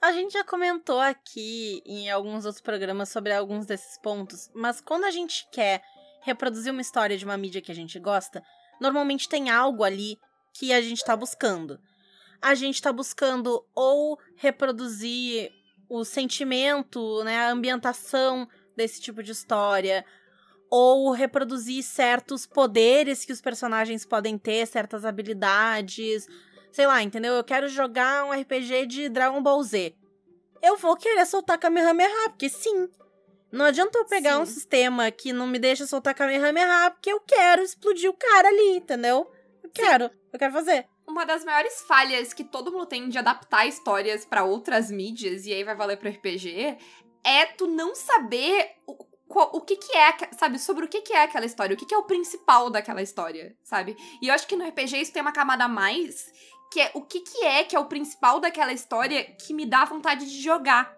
A 0.00 0.12
gente 0.12 0.32
já 0.32 0.44
comentou 0.44 1.00
aqui 1.00 1.82
em 1.86 2.10
alguns 2.10 2.44
outros 2.44 2.60
programas 2.60 3.08
sobre 3.08 3.32
alguns 3.32 3.66
desses 3.66 3.96
pontos, 3.98 4.50
mas 4.54 4.80
quando 4.80 5.04
a 5.04 5.10
gente 5.10 5.48
quer 5.50 5.82
reproduzir 6.20 6.72
uma 6.72 6.82
história 6.82 7.16
de 7.16 7.24
uma 7.24 7.36
mídia 7.36 7.62
que 7.62 7.72
a 7.72 7.74
gente 7.74 7.98
gosta, 7.98 8.42
normalmente 8.80 9.28
tem 9.28 9.48
algo 9.48 9.84
ali 9.84 10.18
que 10.52 10.72
a 10.72 10.82
gente 10.82 11.04
tá 11.04 11.16
buscando. 11.16 11.80
A 12.42 12.54
gente 12.54 12.82
tá 12.82 12.92
buscando 12.92 13.64
ou 13.74 14.18
reproduzir 14.36 15.50
o 15.88 16.04
sentimento, 16.04 17.22
né, 17.22 17.38
a 17.38 17.50
ambientação 17.50 18.48
desse 18.76 19.00
tipo 19.00 19.22
de 19.22 19.32
história, 19.32 20.04
ou 20.70 21.10
reproduzir 21.10 21.82
certos 21.82 22.46
poderes 22.46 23.24
que 23.24 23.32
os 23.32 23.40
personagens 23.42 24.06
podem 24.06 24.38
ter, 24.38 24.66
certas 24.66 25.04
habilidades, 25.04 26.26
sei 26.72 26.86
lá, 26.86 27.02
entendeu? 27.02 27.34
Eu 27.34 27.44
quero 27.44 27.68
jogar 27.68 28.24
um 28.24 28.32
RPG 28.32 28.86
de 28.86 29.08
Dragon 29.08 29.42
Ball 29.42 29.62
Z. 29.62 29.94
Eu 30.62 30.76
vou 30.76 30.96
querer 30.96 31.26
soltar 31.26 31.58
Kamehameha, 31.58 32.30
porque 32.30 32.48
sim. 32.48 32.88
Não 33.50 33.66
adianta 33.66 33.98
eu 33.98 34.06
pegar 34.06 34.36
sim. 34.36 34.40
um 34.40 34.46
sistema 34.46 35.10
que 35.10 35.30
não 35.30 35.46
me 35.46 35.58
deixa 35.58 35.86
soltar 35.86 36.14
Kamehameha, 36.14 36.90
porque 36.90 37.12
eu 37.12 37.20
quero 37.20 37.62
explodir 37.62 38.08
o 38.08 38.14
cara 38.14 38.48
ali, 38.48 38.76
entendeu? 38.78 39.30
Eu 39.62 39.68
quero, 39.68 40.06
sim. 40.06 40.10
eu 40.32 40.38
quero 40.38 40.52
fazer. 40.54 40.86
Uma 41.06 41.26
das 41.26 41.44
maiores 41.44 41.82
falhas 41.82 42.32
que 42.32 42.44
todo 42.44 42.72
mundo 42.72 42.86
tem 42.86 43.08
de 43.10 43.18
adaptar 43.18 43.66
histórias 43.66 44.24
para 44.24 44.44
outras 44.44 44.90
mídias, 44.90 45.44
e 45.44 45.52
aí 45.52 45.64
vai 45.64 45.74
valer 45.74 45.98
pro 45.98 46.08
RPG, 46.08 46.78
é 47.24 47.46
tu 47.46 47.66
não 47.66 47.94
saber 47.94 48.76
o, 48.86 48.96
o 49.28 49.60
que 49.60 49.76
que 49.76 49.96
é, 49.96 50.14
sabe, 50.38 50.58
sobre 50.58 50.84
o 50.84 50.88
que 50.88 51.00
que 51.00 51.12
é 51.12 51.22
aquela 51.22 51.46
história, 51.46 51.74
o 51.74 51.76
que 51.76 51.86
que 51.86 51.94
é 51.94 51.98
o 51.98 52.04
principal 52.04 52.70
daquela 52.70 53.02
história, 53.02 53.56
sabe? 53.62 53.96
E 54.20 54.28
eu 54.28 54.34
acho 54.34 54.46
que 54.46 54.56
no 54.56 54.66
RPG 54.66 55.00
isso 55.00 55.12
tem 55.12 55.22
uma 55.22 55.32
camada 55.32 55.64
a 55.64 55.68
mais, 55.68 56.32
que 56.72 56.80
é 56.80 56.90
o 56.94 57.02
que 57.02 57.20
que 57.20 57.44
é 57.44 57.64
que 57.64 57.76
é 57.76 57.78
o 57.78 57.86
principal 57.86 58.40
daquela 58.40 58.72
história 58.72 59.24
que 59.24 59.54
me 59.54 59.66
dá 59.66 59.84
vontade 59.84 60.26
de 60.26 60.40
jogar. 60.40 60.96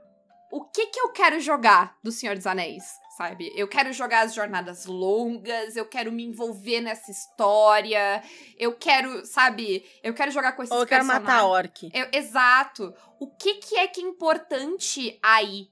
O 0.50 0.64
que 0.64 0.86
que 0.86 1.00
eu 1.00 1.08
quero 1.10 1.40
jogar 1.40 1.96
do 2.02 2.12
Senhor 2.12 2.36
dos 2.36 2.46
Anéis, 2.46 2.84
sabe? 3.16 3.52
Eu 3.56 3.66
quero 3.66 3.92
jogar 3.92 4.24
as 4.24 4.34
jornadas 4.34 4.86
longas, 4.86 5.74
eu 5.74 5.84
quero 5.84 6.12
me 6.12 6.24
envolver 6.24 6.80
nessa 6.80 7.10
história, 7.10 8.22
eu 8.56 8.76
quero, 8.76 9.26
sabe, 9.26 9.84
eu 10.02 10.14
quero 10.14 10.30
jogar 10.30 10.52
com 10.52 10.62
esses 10.62 10.72
Ou 10.72 10.82
eu 10.82 10.86
quero 10.86 11.04
matar 11.04 11.44
orc. 11.44 11.90
Eu, 11.92 12.06
exato. 12.12 12.94
O 13.18 13.28
que 13.28 13.54
que 13.54 13.76
é 13.76 13.88
que 13.88 14.00
é 14.00 14.04
importante 14.04 15.18
aí, 15.20 15.68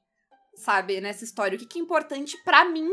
sabe, 0.63 1.01
nessa 1.01 1.25
história? 1.25 1.57
O 1.57 1.59
que 1.59 1.67
que 1.67 1.79
é 1.79 1.83
importante 1.83 2.37
para 2.45 2.65
mim 2.65 2.89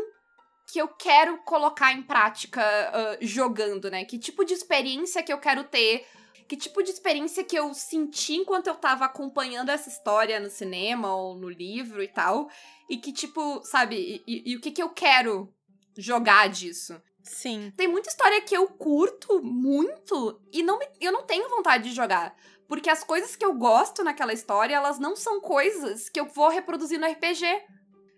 que 0.71 0.79
eu 0.79 0.87
quero 0.87 1.37
colocar 1.43 1.93
em 1.93 2.03
prática 2.03 2.61
uh, 2.61 3.17
jogando, 3.25 3.89
né? 3.89 4.05
Que 4.05 4.19
tipo 4.19 4.43
de 4.43 4.53
experiência 4.53 5.23
que 5.23 5.33
eu 5.33 5.39
quero 5.39 5.63
ter 5.63 6.05
que 6.49 6.57
tipo 6.57 6.81
de 6.81 6.89
experiência 6.89 7.43
que 7.43 7.55
eu 7.55 7.71
senti 7.75 8.33
enquanto 8.33 8.65
eu 8.65 8.73
tava 8.73 9.05
acompanhando 9.05 9.69
essa 9.69 9.87
história 9.87 10.39
no 10.39 10.49
cinema 10.49 11.15
ou 11.15 11.35
no 11.35 11.47
livro 11.47 12.01
e 12.01 12.07
tal. 12.07 12.49
E 12.89 12.97
que, 12.97 13.13
tipo, 13.13 13.61
sabe, 13.63 13.95
e, 13.95 14.23
e, 14.25 14.51
e 14.51 14.55
o 14.55 14.59
que, 14.59 14.71
que 14.71 14.81
eu 14.81 14.89
quero 14.89 15.53
jogar 15.95 16.49
disso. 16.49 16.99
Sim. 17.21 17.71
Tem 17.77 17.87
muita 17.87 18.09
história 18.09 18.41
que 18.41 18.57
eu 18.57 18.67
curto 18.67 19.43
muito 19.43 20.41
e 20.51 20.63
não 20.63 20.79
me, 20.79 20.87
eu 20.99 21.11
não 21.11 21.21
tenho 21.21 21.47
vontade 21.49 21.89
de 21.89 21.95
jogar. 21.95 22.35
Porque 22.69 22.89
as 22.89 23.03
coisas 23.03 23.35
que 23.35 23.43
eu 23.43 23.53
gosto 23.55 24.03
naquela 24.03 24.31
história, 24.31 24.73
elas 24.73 24.97
não 24.97 25.17
são 25.17 25.41
coisas 25.41 26.07
que 26.07 26.19
eu 26.19 26.25
vou 26.25 26.47
reproduzir 26.47 26.97
no 26.97 27.05
RPG. 27.05 27.45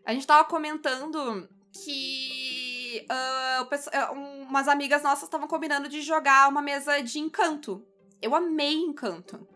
A 0.05 0.13
gente 0.13 0.27
tava 0.27 0.47
comentando 0.47 1.49
que 1.83 3.07
uh, 3.09 4.13
umas 4.47 4.67
amigas 4.67 5.01
nossas 5.01 5.23
estavam 5.23 5.47
combinando 5.47 5.89
de 5.89 6.03
jogar 6.03 6.47
uma 6.47 6.61
mesa 6.61 7.01
de 7.01 7.17
encanto 7.17 7.83
eu 8.21 8.35
amei 8.35 8.75
Encanto. 8.75 9.47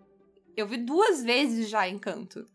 Eu 0.58 0.68
vi 0.68 0.78
duas 0.78 1.24
vezes 1.24 1.70
já 1.70 1.88
Encanto. 1.88 2.50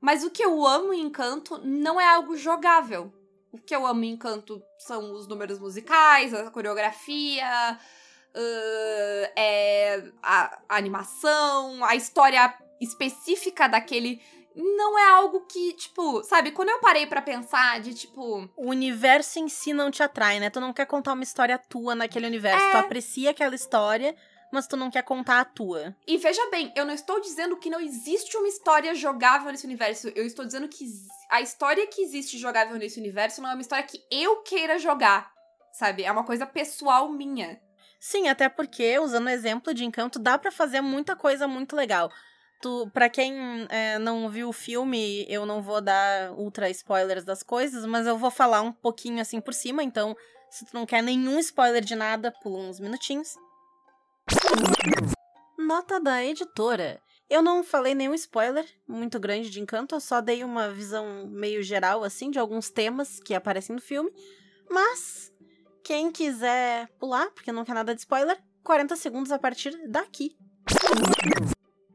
Mas 0.00 0.22
o 0.22 0.30
que 0.30 0.44
eu 0.44 0.64
amo 0.66 0.92
em 0.92 1.02
Encanto 1.02 1.58
não 1.64 2.00
é 2.00 2.06
algo 2.06 2.36
jogável. 2.36 3.12
O 3.50 3.58
que 3.58 3.74
eu 3.74 3.86
amo 3.86 4.04
em 4.04 4.12
Encanto 4.12 4.62
são 4.78 5.12
os 5.12 5.26
números 5.26 5.58
musicais, 5.58 6.34
a 6.34 6.50
coreografia, 6.50 7.80
uh, 8.36 9.32
é 9.34 10.02
a, 10.22 10.58
a 10.68 10.76
animação, 10.76 11.84
a 11.84 11.96
história 11.96 12.54
específica 12.80 13.68
daquele 13.68 14.20
não 14.54 14.98
é 14.98 15.10
algo 15.10 15.40
que, 15.42 15.74
tipo, 15.74 16.22
sabe, 16.24 16.50
quando 16.50 16.70
eu 16.70 16.80
parei 16.80 17.06
para 17.06 17.20
pensar 17.20 17.78
de 17.80 17.92
tipo. 17.94 18.48
O 18.56 18.70
universo 18.70 19.38
em 19.38 19.48
si 19.48 19.72
não 19.72 19.90
te 19.90 20.02
atrai, 20.02 20.40
né? 20.40 20.48
Tu 20.48 20.60
não 20.60 20.72
quer 20.72 20.86
contar 20.86 21.12
uma 21.12 21.22
história 21.22 21.58
tua 21.58 21.94
naquele 21.94 22.26
universo. 22.26 22.64
É... 22.64 22.70
Tu 22.70 22.76
aprecia 22.78 23.30
aquela 23.30 23.54
história, 23.54 24.16
mas 24.50 24.66
tu 24.66 24.76
não 24.76 24.90
quer 24.90 25.02
contar 25.02 25.40
a 25.40 25.44
tua. 25.44 25.94
E 26.06 26.16
veja 26.16 26.40
bem, 26.50 26.72
eu 26.74 26.86
não 26.86 26.94
estou 26.94 27.20
dizendo 27.20 27.58
que 27.58 27.68
não 27.68 27.80
existe 27.80 28.34
uma 28.38 28.48
história 28.48 28.94
jogável 28.94 29.52
nesse 29.52 29.66
universo. 29.66 30.08
Eu 30.14 30.24
estou 30.24 30.44
dizendo 30.44 30.68
que 30.68 30.86
a 31.30 31.42
história 31.42 31.86
que 31.86 32.00
existe 32.00 32.38
jogável 32.38 32.76
nesse 32.76 32.98
universo 32.98 33.42
não 33.42 33.50
é 33.50 33.54
uma 33.54 33.60
história 33.60 33.84
que 33.84 34.02
eu 34.10 34.42
queira 34.42 34.78
jogar, 34.78 35.30
sabe? 35.70 36.02
É 36.02 36.10
uma 36.10 36.24
coisa 36.24 36.46
pessoal 36.46 37.10
minha. 37.10 37.60
Sim, 37.98 38.28
até 38.28 38.48
porque, 38.48 38.98
usando 38.98 39.26
o 39.26 39.30
exemplo 39.30 39.74
de 39.74 39.84
Encanto, 39.84 40.18
dá 40.18 40.38
para 40.38 40.50
fazer 40.50 40.80
muita 40.80 41.16
coisa 41.16 41.48
muito 41.48 41.74
legal. 41.74 42.10
Tu, 42.60 42.90
pra 42.92 43.08
quem 43.08 43.66
é, 43.68 43.98
não 43.98 44.28
viu 44.28 44.48
o 44.48 44.52
filme, 44.52 45.26
eu 45.28 45.44
não 45.44 45.60
vou 45.60 45.80
dar 45.80 46.32
ultra 46.32 46.70
spoilers 46.70 47.24
das 47.24 47.42
coisas, 47.42 47.84
mas 47.84 48.06
eu 48.06 48.16
vou 48.16 48.30
falar 48.30 48.62
um 48.62 48.72
pouquinho 48.72 49.20
assim 49.20 49.40
por 49.40 49.52
cima, 49.52 49.82
então 49.82 50.16
se 50.50 50.64
tu 50.64 50.74
não 50.74 50.86
quer 50.86 51.02
nenhum 51.02 51.38
spoiler 51.38 51.84
de 51.84 51.94
nada, 51.94 52.32
pula 52.42 52.64
uns 52.64 52.80
minutinhos. 52.80 53.36
Nota 55.58 56.00
da 56.00 56.24
editora. 56.24 57.00
Eu 57.28 57.42
não 57.42 57.64
falei 57.64 57.94
nenhum 57.94 58.14
spoiler 58.14 58.64
muito 58.86 59.18
grande 59.18 59.50
de 59.50 59.60
Encanto, 59.60 59.96
eu 59.96 60.00
só 60.00 60.20
dei 60.20 60.44
uma 60.44 60.70
visão 60.70 61.26
meio 61.26 61.62
geral, 61.62 62.04
assim, 62.04 62.30
de 62.30 62.38
alguns 62.38 62.70
temas 62.70 63.18
que 63.18 63.34
aparecem 63.34 63.74
no 63.74 63.82
filme. 63.82 64.10
Mas, 64.70 65.32
quem 65.86 66.10
quiser 66.10 66.88
pular, 66.98 67.30
porque 67.30 67.52
não 67.52 67.64
quer 67.64 67.72
nada 67.74 67.94
de 67.94 68.00
spoiler, 68.00 68.36
40 68.64 68.96
segundos 68.96 69.30
a 69.30 69.38
partir 69.38 69.70
daqui. 69.88 70.36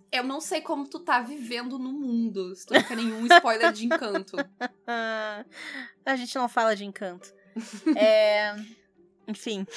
Eu 0.09 0.23
não 0.23 0.39
sei 0.39 0.61
como 0.61 0.87
tu 0.87 0.99
tá 1.01 1.19
vivendo 1.19 1.77
no 1.77 1.91
mundo, 1.91 2.55
se 2.55 2.65
tu 2.65 2.73
não 2.73 2.83
quer 2.83 2.95
nenhum 2.95 3.25
spoiler 3.27 3.73
de 3.73 3.85
Encanto. 3.85 4.37
a 4.87 6.15
gente 6.15 6.33
não 6.37 6.47
fala 6.47 6.73
de 6.73 6.85
Encanto. 6.85 7.33
é... 7.97 8.55
Enfim. 9.27 9.67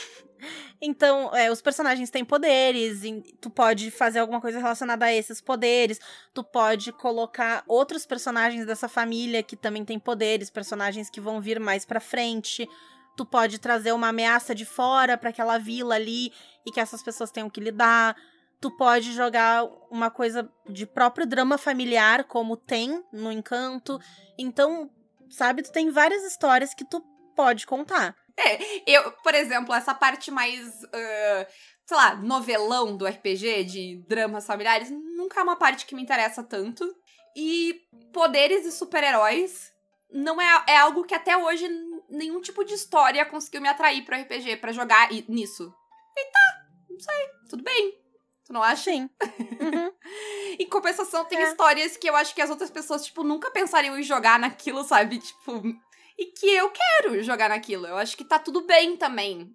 Então, 0.80 1.34
é, 1.34 1.50
os 1.50 1.60
personagens 1.60 2.08
têm 2.08 2.24
poderes, 2.24 3.00
tu 3.40 3.50
pode 3.50 3.90
fazer 3.90 4.20
alguma 4.20 4.40
coisa 4.40 4.60
relacionada 4.60 5.06
a 5.06 5.12
esses 5.12 5.40
poderes, 5.40 5.98
tu 6.32 6.44
pode 6.44 6.92
colocar 6.92 7.64
outros 7.66 8.06
personagens 8.06 8.64
dessa 8.64 8.88
família 8.88 9.42
que 9.42 9.56
também 9.56 9.84
têm 9.84 9.98
poderes, 9.98 10.50
personagens 10.50 11.10
que 11.10 11.20
vão 11.20 11.40
vir 11.40 11.58
mais 11.58 11.84
pra 11.84 11.98
frente. 11.98 12.68
Tu 13.16 13.24
pode 13.24 13.58
trazer 13.58 13.92
uma 13.92 14.08
ameaça 14.08 14.54
de 14.54 14.64
fora 14.64 15.16
para 15.16 15.30
aquela 15.30 15.58
vila 15.58 15.94
ali 15.94 16.32
e 16.66 16.70
que 16.72 16.80
essas 16.80 17.02
pessoas 17.02 17.30
tenham 17.30 17.50
que 17.50 17.60
lidar. 17.60 18.16
Tu 18.60 18.70
pode 18.76 19.12
jogar 19.12 19.64
uma 19.90 20.10
coisa 20.10 20.50
de 20.68 20.86
próprio 20.86 21.26
drama 21.26 21.58
familiar, 21.58 22.24
como 22.24 22.56
tem 22.56 23.04
no 23.12 23.30
Encanto. 23.30 24.00
Então, 24.38 24.90
sabe, 25.28 25.62
tu 25.62 25.70
tem 25.70 25.90
várias 25.90 26.24
histórias 26.24 26.74
que 26.74 26.84
tu 26.84 27.00
pode 27.36 27.66
contar. 27.66 28.16
É, 28.36 28.58
eu, 28.90 29.12
por 29.22 29.34
exemplo, 29.34 29.74
essa 29.74 29.94
parte 29.94 30.30
mais, 30.30 30.82
uh, 30.82 31.46
sei 31.84 31.96
lá, 31.96 32.16
novelão 32.16 32.96
do 32.96 33.06
RPG, 33.06 33.64
de 33.64 34.04
dramas 34.08 34.46
familiares, 34.46 34.90
nunca 34.90 35.40
é 35.40 35.42
uma 35.42 35.56
parte 35.56 35.86
que 35.86 35.94
me 35.94 36.02
interessa 36.02 36.42
tanto. 36.42 36.84
E 37.36 37.80
poderes 38.12 38.64
e 38.64 38.72
super-heróis 38.72 39.72
não 40.12 40.40
é, 40.40 40.64
é 40.68 40.76
algo 40.76 41.04
que 41.04 41.14
até 41.14 41.36
hoje 41.36 41.68
nenhum 42.14 42.40
tipo 42.40 42.64
de 42.64 42.74
história 42.74 43.24
conseguiu 43.26 43.60
me 43.60 43.68
atrair 43.68 44.04
pro 44.04 44.16
RPG, 44.16 44.56
para 44.56 44.72
jogar 44.72 45.10
nisso. 45.28 45.74
E 46.16 46.24
tá, 46.30 46.66
não 46.88 47.00
sei, 47.00 47.28
tudo 47.48 47.62
bem. 47.62 48.04
Tu 48.44 48.52
não 48.52 48.62
acha? 48.62 48.90
Sim. 48.90 49.08
Uhum. 49.60 49.92
em 50.58 50.68
compensação, 50.68 51.24
tem 51.24 51.38
é. 51.38 51.50
histórias 51.50 51.96
que 51.96 52.08
eu 52.08 52.14
acho 52.14 52.34
que 52.34 52.42
as 52.42 52.50
outras 52.50 52.70
pessoas, 52.70 53.04
tipo, 53.06 53.22
nunca 53.22 53.50
pensariam 53.50 53.98
em 53.98 54.02
jogar 54.02 54.38
naquilo, 54.38 54.84
sabe? 54.84 55.18
Tipo, 55.18 55.62
e 56.18 56.26
que 56.26 56.46
eu 56.46 56.70
quero 56.70 57.22
jogar 57.22 57.48
naquilo. 57.48 57.86
Eu 57.86 57.96
acho 57.96 58.16
que 58.16 58.24
tá 58.24 58.38
tudo 58.38 58.66
bem 58.66 58.96
também. 58.96 59.54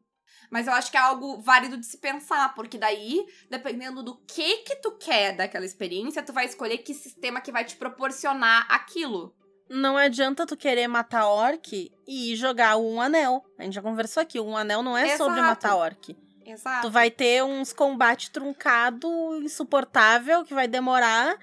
Mas 0.49 0.65
eu 0.65 0.73
acho 0.73 0.89
que 0.89 0.97
é 0.97 0.99
algo 0.99 1.39
válido 1.41 1.77
de 1.77 1.85
se 1.85 1.97
pensar, 1.99 2.55
porque 2.55 2.77
daí, 2.77 3.23
dependendo 3.49 4.01
do 4.01 4.17
que 4.25 4.57
que 4.57 4.77
tu 4.77 4.97
quer 4.97 5.35
daquela 5.35 5.65
experiência, 5.65 6.23
tu 6.23 6.33
vai 6.33 6.45
escolher 6.45 6.79
que 6.79 6.93
sistema 6.93 7.39
que 7.39 7.51
vai 7.51 7.63
te 7.63 7.75
proporcionar 7.75 8.65
aquilo. 8.69 9.35
Não 9.69 9.95
adianta 9.95 10.47
tu 10.47 10.57
querer 10.57 10.87
matar 10.87 11.27
orc 11.27 11.91
e 12.07 12.35
jogar 12.35 12.77
um 12.77 12.99
anel. 12.99 13.45
A 13.57 13.63
gente 13.63 13.75
já 13.75 13.81
conversou 13.81 14.21
aqui, 14.21 14.39
um 14.39 14.57
anel 14.57 14.81
não 14.81 14.97
é 14.97 15.05
Exato. 15.13 15.23
sobre 15.25 15.41
matar 15.41 15.75
orc. 15.75 16.17
Exato. 16.43 16.87
Tu 16.87 16.91
vai 16.91 17.11
ter 17.11 17.43
uns 17.43 17.71
combates 17.71 18.29
truncado, 18.29 19.07
insuportável, 19.43 20.43
que 20.43 20.53
vai 20.53 20.67
demorar, 20.67 21.37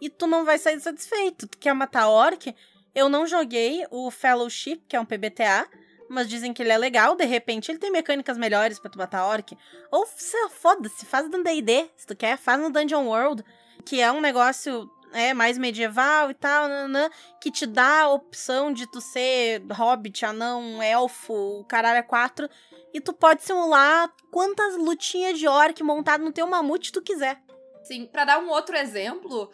e 0.00 0.08
tu 0.08 0.26
não 0.26 0.44
vai 0.44 0.56
sair 0.56 0.80
satisfeito. 0.80 1.46
Tu 1.46 1.58
quer 1.58 1.74
matar 1.74 2.08
orc? 2.08 2.54
Eu 2.94 3.10
não 3.10 3.26
joguei 3.26 3.86
o 3.90 4.10
Fellowship, 4.10 4.82
que 4.88 4.96
é 4.96 5.00
um 5.00 5.04
PBTA, 5.04 5.68
mas 6.08 6.28
dizem 6.28 6.54
que 6.54 6.62
ele 6.62 6.72
é 6.72 6.78
legal, 6.78 7.14
de 7.14 7.26
repente 7.26 7.70
ele 7.70 7.78
tem 7.78 7.90
mecânicas 7.90 8.38
melhores 8.38 8.78
para 8.78 8.90
tu 8.90 8.96
matar 8.96 9.26
orc. 9.26 9.54
Ou 9.90 10.06
foda-se, 10.48 11.04
faz 11.04 11.28
no 11.28 11.42
D&D, 11.42 11.90
se 11.94 12.06
tu 12.06 12.16
quer, 12.16 12.38
faz 12.38 12.58
no 12.58 12.70
Dungeon 12.70 13.06
World, 13.06 13.44
que 13.84 14.00
é 14.00 14.10
um 14.10 14.22
negócio 14.22 14.90
é 15.16 15.32
mais 15.34 15.58
medieval 15.58 16.30
e 16.30 16.34
tal, 16.34 16.68
nanã, 16.68 17.08
que 17.40 17.50
te 17.50 17.66
dá 17.66 18.02
a 18.02 18.08
opção 18.12 18.72
de 18.72 18.86
tu 18.90 19.00
ser 19.00 19.62
hobbit, 19.72 20.24
anão, 20.24 20.82
elfo, 20.82 21.64
caralho 21.68 21.98
é 21.98 22.02
quatro, 22.02 22.48
e 22.92 23.00
tu 23.00 23.12
pode 23.12 23.42
simular 23.42 24.12
quantas 24.30 24.76
lutinhas 24.76 25.38
de 25.38 25.48
orc 25.48 25.82
montado 25.82 26.24
no 26.24 26.32
teu 26.32 26.46
mamute 26.46 26.92
tu 26.92 27.02
quiser. 27.02 27.42
Sim, 27.82 28.06
para 28.06 28.24
dar 28.24 28.38
um 28.38 28.48
outro 28.48 28.76
exemplo, 28.76 29.44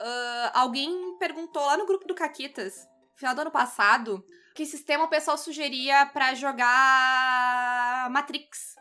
uh, 0.00 0.50
alguém 0.54 1.16
perguntou 1.18 1.64
lá 1.64 1.76
no 1.76 1.86
grupo 1.86 2.06
do 2.06 2.14
Caquitas 2.14 2.88
final 3.20 3.34
do 3.34 3.42
ano 3.42 3.50
passado, 3.50 4.24
que 4.54 4.64
sistema 4.64 5.04
o 5.04 5.08
pessoal 5.08 5.36
sugeria 5.36 6.06
para 6.06 6.34
jogar 6.34 8.08
Matrix. 8.10 8.76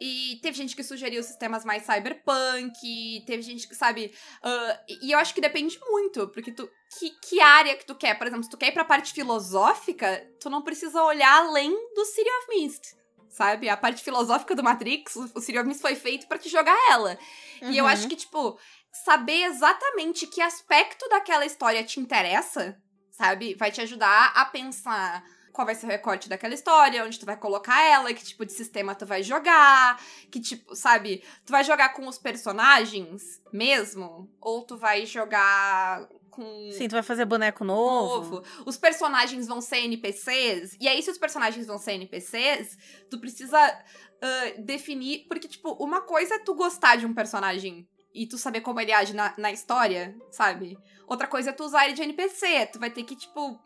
E 0.00 0.38
teve 0.40 0.56
gente 0.56 0.74
que 0.74 0.82
sugeriu 0.82 1.22
sistemas 1.22 1.62
mais 1.62 1.82
cyberpunk, 1.82 3.22
teve 3.26 3.42
gente 3.42 3.68
que, 3.68 3.74
sabe. 3.74 4.14
Uh, 4.42 4.96
e 5.02 5.12
eu 5.12 5.18
acho 5.18 5.34
que 5.34 5.42
depende 5.42 5.78
muito, 5.90 6.26
porque 6.28 6.50
tu. 6.50 6.70
Que, 6.98 7.10
que 7.20 7.40
área 7.40 7.76
que 7.76 7.84
tu 7.84 7.94
quer? 7.94 8.16
Por 8.16 8.26
exemplo, 8.26 8.44
se 8.44 8.50
tu 8.50 8.56
quer 8.56 8.68
ir 8.68 8.72
pra 8.72 8.84
parte 8.84 9.12
filosófica, 9.12 10.26
tu 10.40 10.48
não 10.48 10.62
precisa 10.62 11.02
olhar 11.02 11.42
além 11.42 11.70
do 11.94 12.04
City 12.06 12.30
of 12.30 12.48
Mist. 12.48 12.96
Sabe? 13.28 13.68
A 13.68 13.76
parte 13.76 14.02
filosófica 14.02 14.54
do 14.54 14.62
Matrix, 14.62 15.16
o 15.16 15.40
City 15.40 15.58
of 15.58 15.68
Mist 15.68 15.82
foi 15.82 15.94
feito 15.94 16.26
para 16.26 16.38
te 16.38 16.48
jogar 16.48 16.76
ela. 16.90 17.18
Uhum. 17.60 17.70
E 17.70 17.78
eu 17.78 17.86
acho 17.86 18.08
que, 18.08 18.16
tipo, 18.16 18.58
saber 18.90 19.44
exatamente 19.44 20.26
que 20.26 20.40
aspecto 20.40 21.06
daquela 21.10 21.44
história 21.44 21.84
te 21.84 22.00
interessa, 22.00 22.76
sabe? 23.10 23.54
Vai 23.54 23.70
te 23.70 23.82
ajudar 23.82 24.32
a 24.34 24.46
pensar 24.46 25.22
qual 25.52 25.66
vai 25.66 25.74
ser 25.74 25.86
o 25.86 25.88
recorte 25.88 26.28
daquela 26.28 26.54
história, 26.54 27.04
onde 27.04 27.18
tu 27.18 27.26
vai 27.26 27.36
colocar 27.36 27.80
ela, 27.82 28.12
que 28.14 28.24
tipo 28.24 28.44
de 28.44 28.52
sistema 28.52 28.94
tu 28.94 29.06
vai 29.06 29.22
jogar, 29.22 30.00
que 30.30 30.40
tipo, 30.40 30.74
sabe? 30.74 31.22
Tu 31.44 31.50
vai 31.50 31.64
jogar 31.64 31.90
com 31.90 32.06
os 32.06 32.18
personagens 32.18 33.40
mesmo? 33.52 34.30
Ou 34.40 34.62
tu 34.62 34.76
vai 34.76 35.06
jogar 35.06 36.08
com. 36.30 36.70
Sim, 36.72 36.88
tu 36.88 36.92
vai 36.92 37.02
fazer 37.02 37.24
boneco 37.24 37.64
novo. 37.64 38.36
novo. 38.36 38.64
Os 38.64 38.76
personagens 38.76 39.46
vão 39.46 39.60
ser 39.60 39.78
NPCs. 39.78 40.76
E 40.80 40.88
aí, 40.88 41.02
se 41.02 41.10
os 41.10 41.18
personagens 41.18 41.66
vão 41.66 41.78
ser 41.78 41.92
NPCs, 41.92 42.78
tu 43.10 43.18
precisa 43.18 43.58
uh, 43.68 44.62
definir. 44.62 45.26
Porque, 45.28 45.48
tipo, 45.48 45.72
uma 45.72 46.00
coisa 46.00 46.36
é 46.36 46.38
tu 46.38 46.54
gostar 46.54 46.96
de 46.96 47.04
um 47.04 47.12
personagem 47.12 47.86
e 48.14 48.26
tu 48.26 48.38
saber 48.38 48.60
como 48.60 48.80
ele 48.80 48.92
age 48.92 49.12
na, 49.12 49.34
na 49.36 49.52
história, 49.52 50.16
sabe? 50.30 50.78
Outra 51.06 51.26
coisa 51.26 51.50
é 51.50 51.52
tu 51.52 51.64
usar 51.64 51.84
ele 51.84 51.94
de 51.94 52.02
NPC. 52.02 52.66
Tu 52.66 52.78
vai 52.78 52.90
ter 52.90 53.04
que, 53.04 53.16
tipo, 53.16 53.60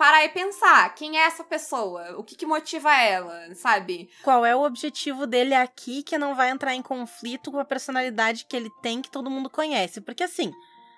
parar 0.00 0.24
e 0.24 0.30
pensar, 0.30 0.94
quem 0.94 1.18
é 1.18 1.26
essa 1.26 1.44
pessoa? 1.44 2.16
O 2.16 2.24
que, 2.24 2.34
que 2.34 2.46
motiva 2.46 2.90
ela, 2.90 3.54
sabe? 3.54 4.08
Qual 4.22 4.46
é 4.46 4.56
o 4.56 4.62
objetivo 4.62 5.26
dele 5.26 5.52
aqui 5.52 6.02
que 6.02 6.16
não 6.16 6.34
vai 6.34 6.48
entrar 6.48 6.74
em 6.74 6.80
conflito 6.80 7.52
com 7.52 7.58
a 7.58 7.66
personalidade 7.66 8.46
que 8.46 8.56
ele 8.56 8.70
tem 8.80 9.02
que 9.02 9.10
todo 9.10 9.28
mundo 9.28 9.50
conhece? 9.50 10.00
Porque 10.00 10.22
assim, 10.22 10.54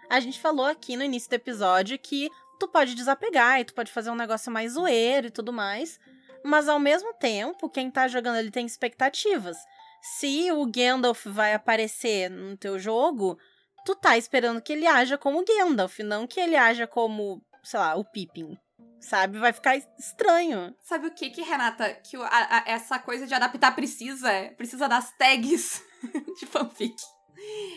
a 0.09 0.21
gente 0.21 0.39
falou 0.39 0.67
aqui 0.67 0.97
no 0.97 1.03
início 1.03 1.29
do 1.29 1.35
episódio 1.35 1.99
que 1.99 2.31
tu 2.61 2.69
pode 2.69 2.95
desapegar 2.95 3.59
e 3.59 3.65
tu 3.65 3.75
pode 3.75 3.91
fazer 3.91 4.09
um 4.09 4.15
negócio 4.15 4.53
mais 4.53 4.75
zoeiro 4.75 5.27
e 5.27 5.33
tudo 5.33 5.53
mais, 5.53 5.99
mas 6.45 6.69
ao 6.69 6.79
mesmo 6.79 7.13
tempo, 7.15 7.69
quem 7.69 7.91
tá 7.91 8.07
jogando 8.07 8.39
ele 8.39 8.53
tem 8.53 8.65
expectativas. 8.65 9.57
Se 10.01 10.53
o 10.53 10.65
Gandalf 10.65 11.27
vai 11.27 11.55
aparecer 11.55 12.31
no 12.31 12.57
teu 12.57 12.79
jogo, 12.79 13.37
tu 13.85 13.97
tá 13.97 14.17
esperando 14.17 14.63
que 14.63 14.73
ele 14.73 14.87
haja 14.87 15.19
como 15.19 15.45
Gandalf, 15.45 15.99
não 15.99 16.25
que 16.25 16.39
ele 16.39 16.55
haja 16.55 16.87
como, 16.87 17.43
sei 17.65 17.81
lá, 17.81 17.97
o 17.97 18.05
Pippin 18.05 18.57
sabe? 19.03 19.39
Vai 19.39 19.53
ficar 19.53 19.77
estranho. 19.99 20.75
Sabe 20.81 21.09
o 21.09 21.11
que 21.15 21.31
que, 21.31 21.43
Renata, 21.43 21.93
que 21.95 22.17
a, 22.17 22.29
a, 22.29 22.65
essa 22.67 22.99
coisa 22.99 23.27
de 23.27 23.35
adaptar 23.35 23.75
precisa? 23.75 24.31
Precisa 24.57 24.89
das 24.89 25.11
tags 25.17 25.83
de 26.39 26.47
fanfic. 26.47 26.97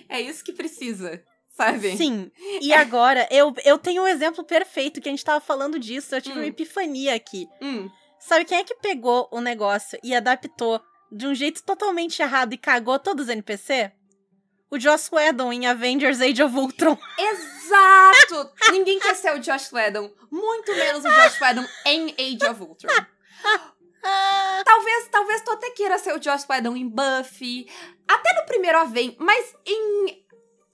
É 0.07 0.21
isso 0.21 0.43
que 0.43 0.53
precisa, 0.53 1.23
sabe? 1.57 1.97
Sim. 1.97 2.31
E 2.61 2.71
é. 2.73 2.77
agora, 2.77 3.27
eu, 3.31 3.53
eu 3.65 3.77
tenho 3.77 4.03
um 4.03 4.07
exemplo 4.07 4.43
perfeito 4.43 5.01
que 5.01 5.09
a 5.09 5.11
gente 5.11 5.25
tava 5.25 5.41
falando 5.41 5.79
disso. 5.79 6.15
Eu 6.15 6.21
tive 6.21 6.37
hum. 6.37 6.41
uma 6.41 6.47
epifania 6.47 7.15
aqui. 7.15 7.47
Hum. 7.61 7.89
Sabe 8.19 8.45
quem 8.45 8.59
é 8.59 8.63
que 8.63 8.75
pegou 8.75 9.27
o 9.31 9.41
negócio 9.41 9.99
e 10.03 10.15
adaptou 10.15 10.81
de 11.11 11.27
um 11.27 11.35
jeito 11.35 11.63
totalmente 11.63 12.21
errado 12.21 12.53
e 12.53 12.57
cagou 12.57 12.97
todos 12.99 13.25
os 13.25 13.29
NPC? 13.29 13.91
O 14.75 14.79
Joss 14.79 15.09
Whedon 15.11 15.53
em 15.53 15.67
Avengers 15.67 16.21
Age 16.21 16.43
of 16.43 16.55
Ultron. 16.55 16.97
Exato! 17.17 18.51
Ninguém 18.71 18.99
quer 18.99 19.15
ser 19.15 19.33
o 19.33 19.39
Josh 19.39 19.71
Whedon. 19.71 20.11
Muito 20.29 20.75
menos 20.75 21.03
o 21.03 21.09
Josh 21.09 21.41
Whedon 21.41 21.65
em 21.85 22.13
Age 22.19 22.45
of 22.51 22.61
Ultron. 22.61 22.93
talvez, 24.65 25.07
talvez 25.09 25.41
tu 25.41 25.51
até 25.51 25.71
queira 25.71 25.97
ser 25.97 26.13
o 26.13 26.19
Josh 26.19 26.45
Whedon 26.49 26.75
em 26.75 26.87
Buffy. 26.87 27.67
Até 28.07 28.33
no 28.33 28.45
primeiro 28.45 28.77
Avengers. 28.79 29.17
Mas 29.17 29.55
em 29.65 30.25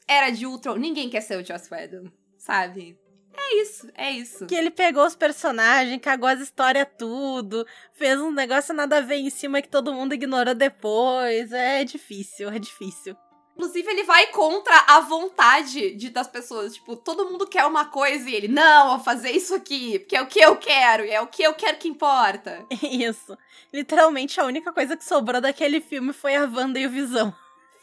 Era 0.08 0.32
de 0.32 0.46
Ultron, 0.46 0.76
ninguém 0.76 1.10
quer 1.10 1.22
ser 1.22 1.38
o 1.42 1.46
Joss 1.46 1.72
Whedon. 1.72 2.12
Sabe? 2.38 3.00
É 3.34 3.62
isso, 3.62 3.88
é 3.96 4.12
isso. 4.12 4.46
Que 4.48 4.56
ele 4.56 4.72
pegou 4.72 5.06
os 5.06 5.16
personagens, 5.16 6.02
cagou 6.02 6.28
as 6.28 6.42
histórias 6.42 6.88
tudo, 6.98 7.66
fez 7.94 8.20
um 8.20 8.32
negócio 8.32 8.74
nada 8.74 8.98
a 8.98 9.02
ver 9.02 9.16
em 9.16 9.30
cima 9.30 9.62
que 9.62 9.70
todo 9.70 9.94
mundo 9.94 10.14
ignorou 10.14 10.54
depois. 10.54 11.54
É 11.54 11.84
difícil, 11.84 12.50
é 12.50 12.60
difícil. 12.60 13.16
Inclusive, 13.62 13.92
ele 13.92 14.04
vai 14.06 14.26
contra 14.28 14.76
a 14.88 15.02
vontade 15.02 15.92
de, 15.92 16.10
das 16.10 16.28
pessoas. 16.28 16.74
Tipo, 16.74 16.96
todo 16.96 17.30
mundo 17.30 17.46
quer 17.46 17.64
uma 17.66 17.86
coisa 17.86 18.28
e 18.28 18.34
ele, 18.34 18.48
não, 18.48 18.90
vou 18.90 19.00
fazer 19.00 19.30
isso 19.30 19.54
aqui, 19.54 20.00
porque 20.00 20.16
é 20.16 20.22
o 20.22 20.26
que 20.26 20.40
eu 20.40 20.56
quero, 20.56 21.06
e 21.06 21.12
é 21.12 21.22
o 21.22 21.28
que 21.28 21.44
eu 21.44 21.54
quero 21.54 21.78
que 21.78 21.88
importa. 21.88 22.66
Isso. 22.82 23.38
Literalmente, 23.72 24.40
a 24.42 24.46
única 24.46 24.74
coisa 24.74 24.98
que 24.98 25.06
sobrou 25.06 25.40
daquele 25.40 25.80
filme 25.80 26.12
foi 26.12 26.36
a 26.36 26.46
Wanda 26.46 26.80
e 26.80 26.88
o 26.88 26.90
Visão. 26.90 27.32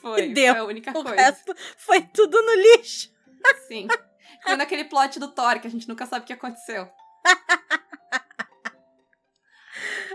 Foi, 0.02 0.22
e 0.22 0.28
deu. 0.34 0.52
foi 0.52 0.62
a 0.62 0.66
única 0.66 0.90
o 0.90 0.94
coisa. 0.94 1.10
O 1.10 1.16
resto 1.16 1.54
foi 1.76 2.00
tudo 2.02 2.42
no 2.42 2.54
lixo. 2.54 3.12
Sim. 3.68 3.86
Foi 4.42 4.56
naquele 4.56 4.82
plot 4.82 5.20
do 5.20 5.28
Thor, 5.28 5.60
que 5.60 5.68
a 5.68 5.70
gente 5.70 5.88
nunca 5.88 6.06
sabe 6.06 6.24
o 6.24 6.26
que 6.26 6.32
aconteceu. 6.32 6.90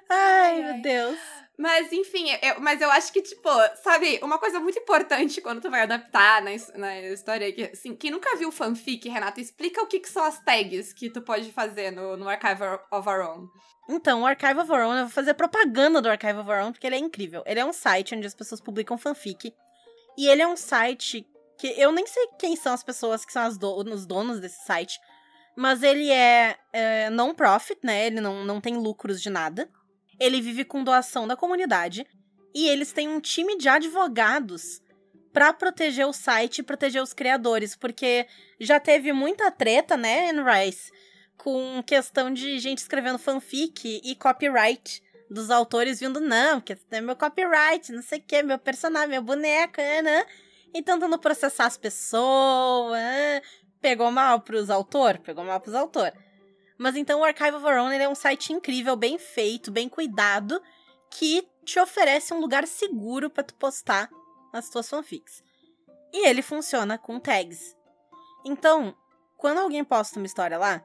ai, 0.10 0.60
ai, 0.60 0.62
meu 0.62 0.82
Deus. 0.82 1.20
Mas, 1.58 1.92
enfim, 1.92 2.26
eu, 2.42 2.60
mas 2.60 2.82
eu 2.82 2.90
acho 2.90 3.14
que, 3.14 3.22
tipo, 3.22 3.48
sabe, 3.84 4.20
uma 4.24 4.40
coisa 4.40 4.60
muito 4.60 4.80
importante 4.80 5.40
quando 5.40 5.62
tu 5.62 5.70
vai 5.70 5.82
adaptar 5.82 6.42
na, 6.42 6.52
na 6.76 7.00
história, 7.10 7.52
que, 7.54 7.64
assim, 7.66 7.96
quem 7.96 8.10
nunca 8.10 8.36
viu 8.36 8.52
fanfic, 8.52 9.08
Renata, 9.08 9.40
explica 9.40 9.82
o 9.82 9.88
que, 9.88 10.00
que 10.00 10.10
são 10.10 10.24
as 10.24 10.40
tags 10.40 10.92
que 10.94 11.12
tu 11.12 11.22
pode 11.22 11.52
fazer 11.52 11.92
no, 11.92 12.18
no 12.18 12.28
Archive 12.28 12.64
of 12.92 13.08
Our 13.08 13.30
Own. 13.30 13.48
Então, 13.88 14.22
o 14.22 14.26
Archive 14.26 14.60
of 14.60 14.72
Our 14.72 14.82
Own, 14.82 14.96
eu 14.96 15.06
vou 15.06 15.14
fazer 15.14 15.36
propaganda 15.36 16.02
do 16.02 16.10
Archive 16.10 16.40
of 16.40 16.50
Our 16.50 16.66
Own, 16.66 16.72
porque 16.72 16.88
ele 16.88 16.96
é 16.96 17.00
incrível. 17.00 17.44
Ele 17.46 17.60
é 17.60 17.66
um 17.66 17.74
site 17.74 18.16
onde 18.16 18.26
as 18.26 18.34
pessoas 18.34 18.60
publicam 18.60 18.98
fanfic. 18.98 19.54
E 20.18 20.28
ele 20.28 20.42
é 20.42 20.48
um 20.48 20.58
site 20.58 21.28
que 21.60 21.68
eu 21.80 21.92
nem 21.92 22.08
sei 22.08 22.28
quem 22.40 22.56
são 22.56 22.74
as 22.74 22.84
pessoas 22.84 23.24
que 23.24 23.32
são 23.32 23.48
do, 23.58 23.94
os 23.94 24.06
donos 24.06 24.40
desse 24.40 24.66
site, 24.66 25.00
mas 25.56 25.84
ele 25.84 26.10
é, 26.10 26.58
é 26.72 27.10
non-profit, 27.10 27.80
né? 27.84 28.08
Ele 28.08 28.20
não, 28.20 28.44
não 28.44 28.60
tem 28.60 28.76
lucros 28.76 29.22
de 29.22 29.30
nada. 29.30 29.70
Ele 30.20 30.42
vive 30.42 30.64
com 30.66 30.84
doação 30.84 31.28
da 31.28 31.36
comunidade 31.36 32.06
e 32.54 32.68
eles 32.68 32.92
têm 32.92 33.08
um 33.10 33.20
time 33.20 33.58
de 33.58 33.68
advogados 33.68 34.82
para 35.32 35.52
proteger 35.52 36.06
o 36.06 36.14
site 36.14 36.60
e 36.60 36.64
proteger 36.64 37.02
os 37.02 37.14
criadores, 37.14 37.76
porque 37.76 38.28
já 38.60 38.80
teve 38.80 39.12
muita 39.12 39.50
treta, 39.50 39.98
né, 39.98 40.30
Anne 40.30 40.44
Rice, 40.44 40.92
com 41.36 41.82
questão 41.84 42.32
de 42.32 42.60
gente 42.60 42.78
escrevendo 42.78 43.18
fanfic 43.18 44.02
e 44.04 44.16
copyright 44.16 45.02
dos 45.30 45.50
autores 45.50 46.00
vindo, 46.00 46.20
não, 46.22 46.60
porque 46.60 46.76
tem 46.76 47.02
meu 47.02 47.16
copyright, 47.16 47.92
não 47.92 48.04
sei 48.04 48.20
o 48.20 48.24
que, 48.24 48.44
meu 48.44 48.60
personagem, 48.60 49.10
meu 49.10 49.22
boneco, 49.22 49.82
né? 49.82 50.26
E 50.74 50.82
tentando 50.82 51.18
processar 51.18 51.66
as 51.66 51.78
pessoas. 51.78 53.02
Pegou 53.82 54.12
mal 54.12 54.40
pros 54.42 54.70
autores? 54.70 55.22
Pegou 55.22 55.44
mal 55.44 55.60
pros 55.60 55.76
autores. 55.76 56.14
Mas 56.78 56.96
então 56.96 57.20
o 57.20 57.24
Archive 57.24 57.56
of 57.56 57.66
Our 57.66 57.78
Own 57.78 57.92
é 57.92 58.10
um 58.10 58.16
site 58.16 58.52
incrível, 58.52 58.96
bem 58.96 59.18
feito, 59.18 59.72
bem 59.72 59.88
cuidado, 59.88 60.62
que 61.10 61.48
te 61.64 61.80
oferece 61.80 62.34
um 62.34 62.40
lugar 62.40 62.68
seguro 62.68 63.30
para 63.30 63.44
tu 63.44 63.54
postar 63.56 64.10
as 64.52 64.70
tuas 64.70 64.90
fanfics. 64.90 65.44
E 66.12 66.28
ele 66.28 66.42
funciona 66.42 66.98
com 66.98 67.20
tags. 67.20 67.76
Então, 68.46 68.96
quando 69.38 69.60
alguém 69.60 69.84
posta 69.84 70.20
uma 70.20 70.26
história 70.26 70.58
lá, 70.58 70.84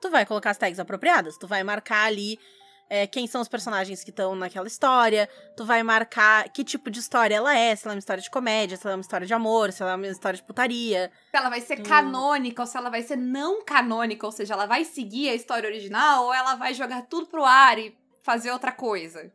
tu 0.00 0.10
vai 0.10 0.26
colocar 0.26 0.50
as 0.50 0.58
tags 0.58 0.78
apropriadas, 0.78 1.38
tu 1.38 1.46
vai 1.46 1.62
marcar 1.62 2.06
ali 2.06 2.38
é, 2.88 3.06
quem 3.06 3.26
são 3.26 3.40
os 3.40 3.48
personagens 3.48 4.04
que 4.04 4.10
estão 4.10 4.34
naquela 4.34 4.66
história, 4.66 5.28
tu 5.56 5.64
vai 5.64 5.82
marcar 5.82 6.48
que 6.50 6.64
tipo 6.64 6.90
de 6.90 7.00
história 7.00 7.34
ela 7.34 7.56
é, 7.56 7.74
se 7.74 7.84
ela 7.84 7.92
é 7.92 7.96
uma 7.96 7.98
história 7.98 8.22
de 8.22 8.30
comédia, 8.30 8.76
se 8.76 8.86
ela 8.86 8.92
é 8.92 8.96
uma 8.96 9.02
história 9.02 9.26
de 9.26 9.34
amor, 9.34 9.72
se 9.72 9.82
ela 9.82 9.92
é 9.92 9.96
uma 9.96 10.06
história 10.06 10.36
de 10.36 10.42
putaria. 10.44 11.10
Se 11.30 11.36
ela 11.36 11.48
vai 11.48 11.60
ser 11.60 11.80
hum. 11.80 11.82
canônica 11.82 12.62
ou 12.62 12.66
se 12.66 12.76
ela 12.76 12.90
vai 12.90 13.02
ser 13.02 13.16
não 13.16 13.64
canônica, 13.64 14.24
ou 14.24 14.32
seja, 14.32 14.54
ela 14.54 14.66
vai 14.66 14.84
seguir 14.84 15.28
a 15.28 15.34
história 15.34 15.68
original 15.68 16.24
ou 16.24 16.34
ela 16.34 16.54
vai 16.54 16.74
jogar 16.74 17.02
tudo 17.02 17.26
pro 17.26 17.44
ar 17.44 17.78
e 17.78 17.96
fazer 18.22 18.50
outra 18.50 18.72
coisa. 18.72 19.32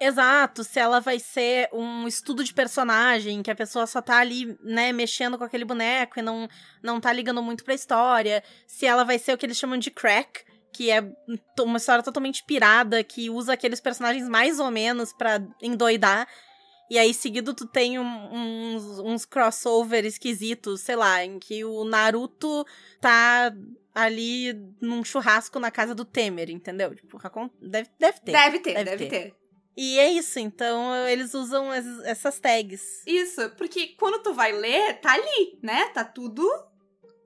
Exato, 0.00 0.62
se 0.62 0.78
ela 0.78 1.00
vai 1.00 1.18
ser 1.18 1.68
um 1.72 2.06
estudo 2.06 2.44
de 2.44 2.54
personagem, 2.54 3.42
que 3.42 3.50
a 3.50 3.54
pessoa 3.54 3.84
só 3.84 4.00
tá 4.00 4.18
ali, 4.18 4.56
né, 4.62 4.92
mexendo 4.92 5.36
com 5.36 5.42
aquele 5.42 5.64
boneco 5.64 6.20
e 6.20 6.22
não, 6.22 6.48
não 6.80 7.00
tá 7.00 7.12
ligando 7.12 7.42
muito 7.42 7.64
pra 7.64 7.74
história. 7.74 8.42
Se 8.64 8.86
ela 8.86 9.02
vai 9.02 9.18
ser 9.18 9.32
o 9.32 9.36
que 9.36 9.44
eles 9.44 9.56
chamam 9.56 9.76
de 9.76 9.90
crack, 9.90 10.44
que 10.72 10.90
é 10.90 11.02
uma 11.60 11.78
história 11.78 12.02
totalmente 12.02 12.44
pirada, 12.44 13.02
que 13.02 13.30
usa 13.30 13.52
aqueles 13.52 13.80
personagens 13.80 14.28
mais 14.28 14.58
ou 14.58 14.70
menos 14.70 15.12
para 15.12 15.42
endoidar. 15.62 16.28
E 16.90 16.98
aí, 16.98 17.12
seguido, 17.12 17.52
tu 17.52 17.66
tem 17.66 17.98
um, 17.98 18.28
uns, 18.32 18.98
uns 19.00 19.24
crossover 19.26 20.06
esquisitos, 20.06 20.80
sei 20.80 20.96
lá, 20.96 21.22
em 21.22 21.38
que 21.38 21.64
o 21.64 21.84
Naruto 21.84 22.64
tá 23.00 23.52
ali 23.94 24.54
num 24.80 25.04
churrasco 25.04 25.58
na 25.58 25.70
casa 25.70 25.94
do 25.94 26.04
Temer, 26.04 26.50
entendeu? 26.50 26.94
Tipo, 26.94 27.18
deve, 27.60 27.90
deve 27.98 28.20
ter. 28.20 28.32
Deve 28.32 28.58
ter, 28.60 28.74
deve, 28.74 28.84
deve 28.84 29.06
ter. 29.06 29.10
ter. 29.10 29.34
E 29.80 29.96
é 29.98 30.10
isso, 30.10 30.40
então 30.40 31.06
eles 31.06 31.34
usam 31.34 31.72
essas 31.72 32.40
tags. 32.40 33.06
Isso, 33.06 33.48
porque 33.50 33.94
quando 33.96 34.20
tu 34.22 34.34
vai 34.34 34.50
ler, 34.50 34.94
tá 35.00 35.12
ali, 35.12 35.58
né? 35.62 35.88
Tá 35.90 36.04
tudo 36.04 36.44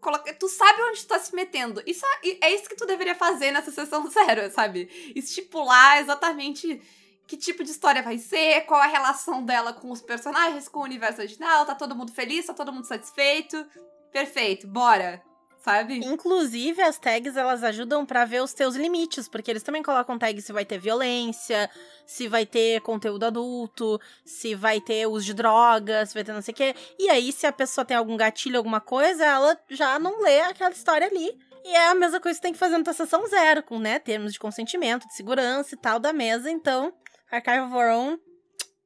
Coloca, 0.02 0.34
tu 0.34 0.48
sabe 0.48 0.82
onde 0.82 1.00
tu 1.00 1.06
tá 1.06 1.18
se 1.20 1.32
metendo. 1.32 1.80
Isso 1.86 2.04
é, 2.04 2.48
é 2.48 2.54
isso 2.54 2.68
que 2.68 2.74
tu 2.74 2.84
deveria 2.84 3.14
fazer 3.14 3.52
nessa 3.52 3.70
sessão 3.70 4.04
zero, 4.10 4.50
sabe? 4.50 4.90
Estipular 5.14 6.00
exatamente 6.00 6.82
que 7.24 7.36
tipo 7.36 7.62
de 7.62 7.70
história 7.70 8.02
vai 8.02 8.18
ser, 8.18 8.62
qual 8.66 8.80
a 8.80 8.86
relação 8.86 9.44
dela 9.44 9.72
com 9.72 9.92
os 9.92 10.02
personagens, 10.02 10.68
com 10.68 10.80
o 10.80 10.84
universo 10.84 11.20
original, 11.20 11.64
tá 11.64 11.74
todo 11.76 11.94
mundo 11.94 12.12
feliz, 12.12 12.44
tá 12.44 12.52
todo 12.52 12.72
mundo 12.72 12.84
satisfeito. 12.84 13.64
Perfeito, 14.10 14.66
bora. 14.66 15.22
Sabe? 15.62 15.98
Inclusive, 16.04 16.82
as 16.82 16.98
tags 16.98 17.36
elas 17.36 17.62
ajudam 17.62 18.04
para 18.04 18.24
ver 18.24 18.42
os 18.42 18.52
teus 18.52 18.74
limites, 18.74 19.28
porque 19.28 19.48
eles 19.48 19.62
também 19.62 19.80
colocam 19.80 20.18
tag 20.18 20.42
se 20.42 20.52
vai 20.52 20.64
ter 20.64 20.76
violência, 20.76 21.70
se 22.04 22.26
vai 22.26 22.44
ter 22.44 22.80
conteúdo 22.80 23.26
adulto, 23.26 24.00
se 24.24 24.56
vai 24.56 24.80
ter 24.80 25.06
uso 25.06 25.24
de 25.24 25.34
drogas, 25.34 26.08
se 26.08 26.14
vai 26.14 26.24
ter 26.24 26.32
não 26.32 26.42
sei 26.42 26.52
o 26.52 26.56
quê. 26.56 26.74
E 26.98 27.08
aí, 27.08 27.30
se 27.30 27.46
a 27.46 27.52
pessoa 27.52 27.84
tem 27.84 27.96
algum 27.96 28.16
gatilho, 28.16 28.56
alguma 28.56 28.80
coisa, 28.80 29.24
ela 29.24 29.56
já 29.70 30.00
não 30.00 30.20
lê 30.20 30.40
aquela 30.40 30.72
história 30.72 31.06
ali. 31.06 31.30
E 31.64 31.76
é 31.76 31.86
a 31.86 31.94
mesma 31.94 32.18
coisa 32.18 32.36
que 32.36 32.42
tem 32.42 32.52
que 32.52 32.58
fazer 32.58 32.76
na 32.76 32.82
tua 32.82 32.92
sessão 32.92 33.24
zero, 33.28 33.62
com, 33.62 33.78
né, 33.78 34.00
termos 34.00 34.32
de 34.32 34.40
consentimento, 34.40 35.06
de 35.06 35.14
segurança 35.14 35.76
e 35.76 35.78
tal 35.78 36.00
da 36.00 36.12
mesa. 36.12 36.50
Então, 36.50 36.92
Archive 37.30 37.60
of 37.60 37.72
Our 37.72 37.96
Own. 37.96 38.18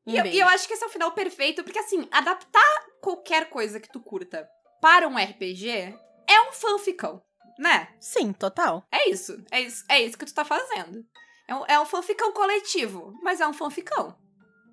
Um 0.07 0.13
e, 0.13 0.19
eu, 0.19 0.27
e 0.27 0.39
eu 0.39 0.49
acho 0.49 0.69
que 0.69 0.75
esse 0.75 0.85
é 0.85 0.87
o 0.87 0.91
final 0.91 1.13
perfeito, 1.13 1.65
porque 1.65 1.79
assim, 1.79 2.07
adaptar 2.11 2.85
qualquer 3.01 3.49
coisa 3.49 3.81
que 3.81 3.89
tu 3.89 3.99
curta 3.99 4.47
para 4.79 5.09
um 5.09 5.17
RPG 5.17 5.97
é 6.29 6.41
um 6.49 6.53
fanficão, 6.53 7.23
né? 7.59 7.89
Sim, 8.01 8.33
total. 8.33 8.87
É 8.91 9.09
isso. 9.09 9.43
É 9.51 9.61
isso, 9.61 9.85
é 9.89 10.03
isso 10.03 10.19
que 10.19 10.27
tu 10.27 10.35
tá 10.35 10.45
fazendo. 10.45 11.05
É 11.49 11.55
um, 11.55 11.67
é 11.67 11.81
um 11.81 11.87
fanficão 11.87 12.33
coletivo, 12.33 13.15
mas 13.23 13.41
é 13.41 13.47
um 13.47 13.53
fanficão, 13.53 14.17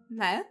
né? 0.09 0.47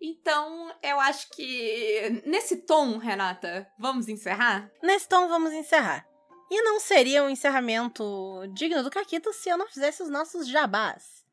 Então, 0.00 0.72
eu 0.82 1.00
acho 1.00 1.30
que 1.30 2.22
nesse 2.26 2.58
tom, 2.58 2.98
Renata, 2.98 3.66
vamos 3.78 4.08
encerrar? 4.08 4.70
Nesse 4.82 5.08
tom, 5.08 5.28
vamos 5.28 5.52
encerrar. 5.52 6.06
E 6.50 6.62
não 6.62 6.78
seria 6.78 7.24
um 7.24 7.30
encerramento 7.30 8.04
digno 8.54 8.82
do 8.82 8.90
Caquito 8.90 9.32
se 9.32 9.48
eu 9.48 9.58
não 9.58 9.66
fizesse 9.66 10.02
os 10.02 10.08
nossos 10.08 10.46
jabás. 10.46 11.24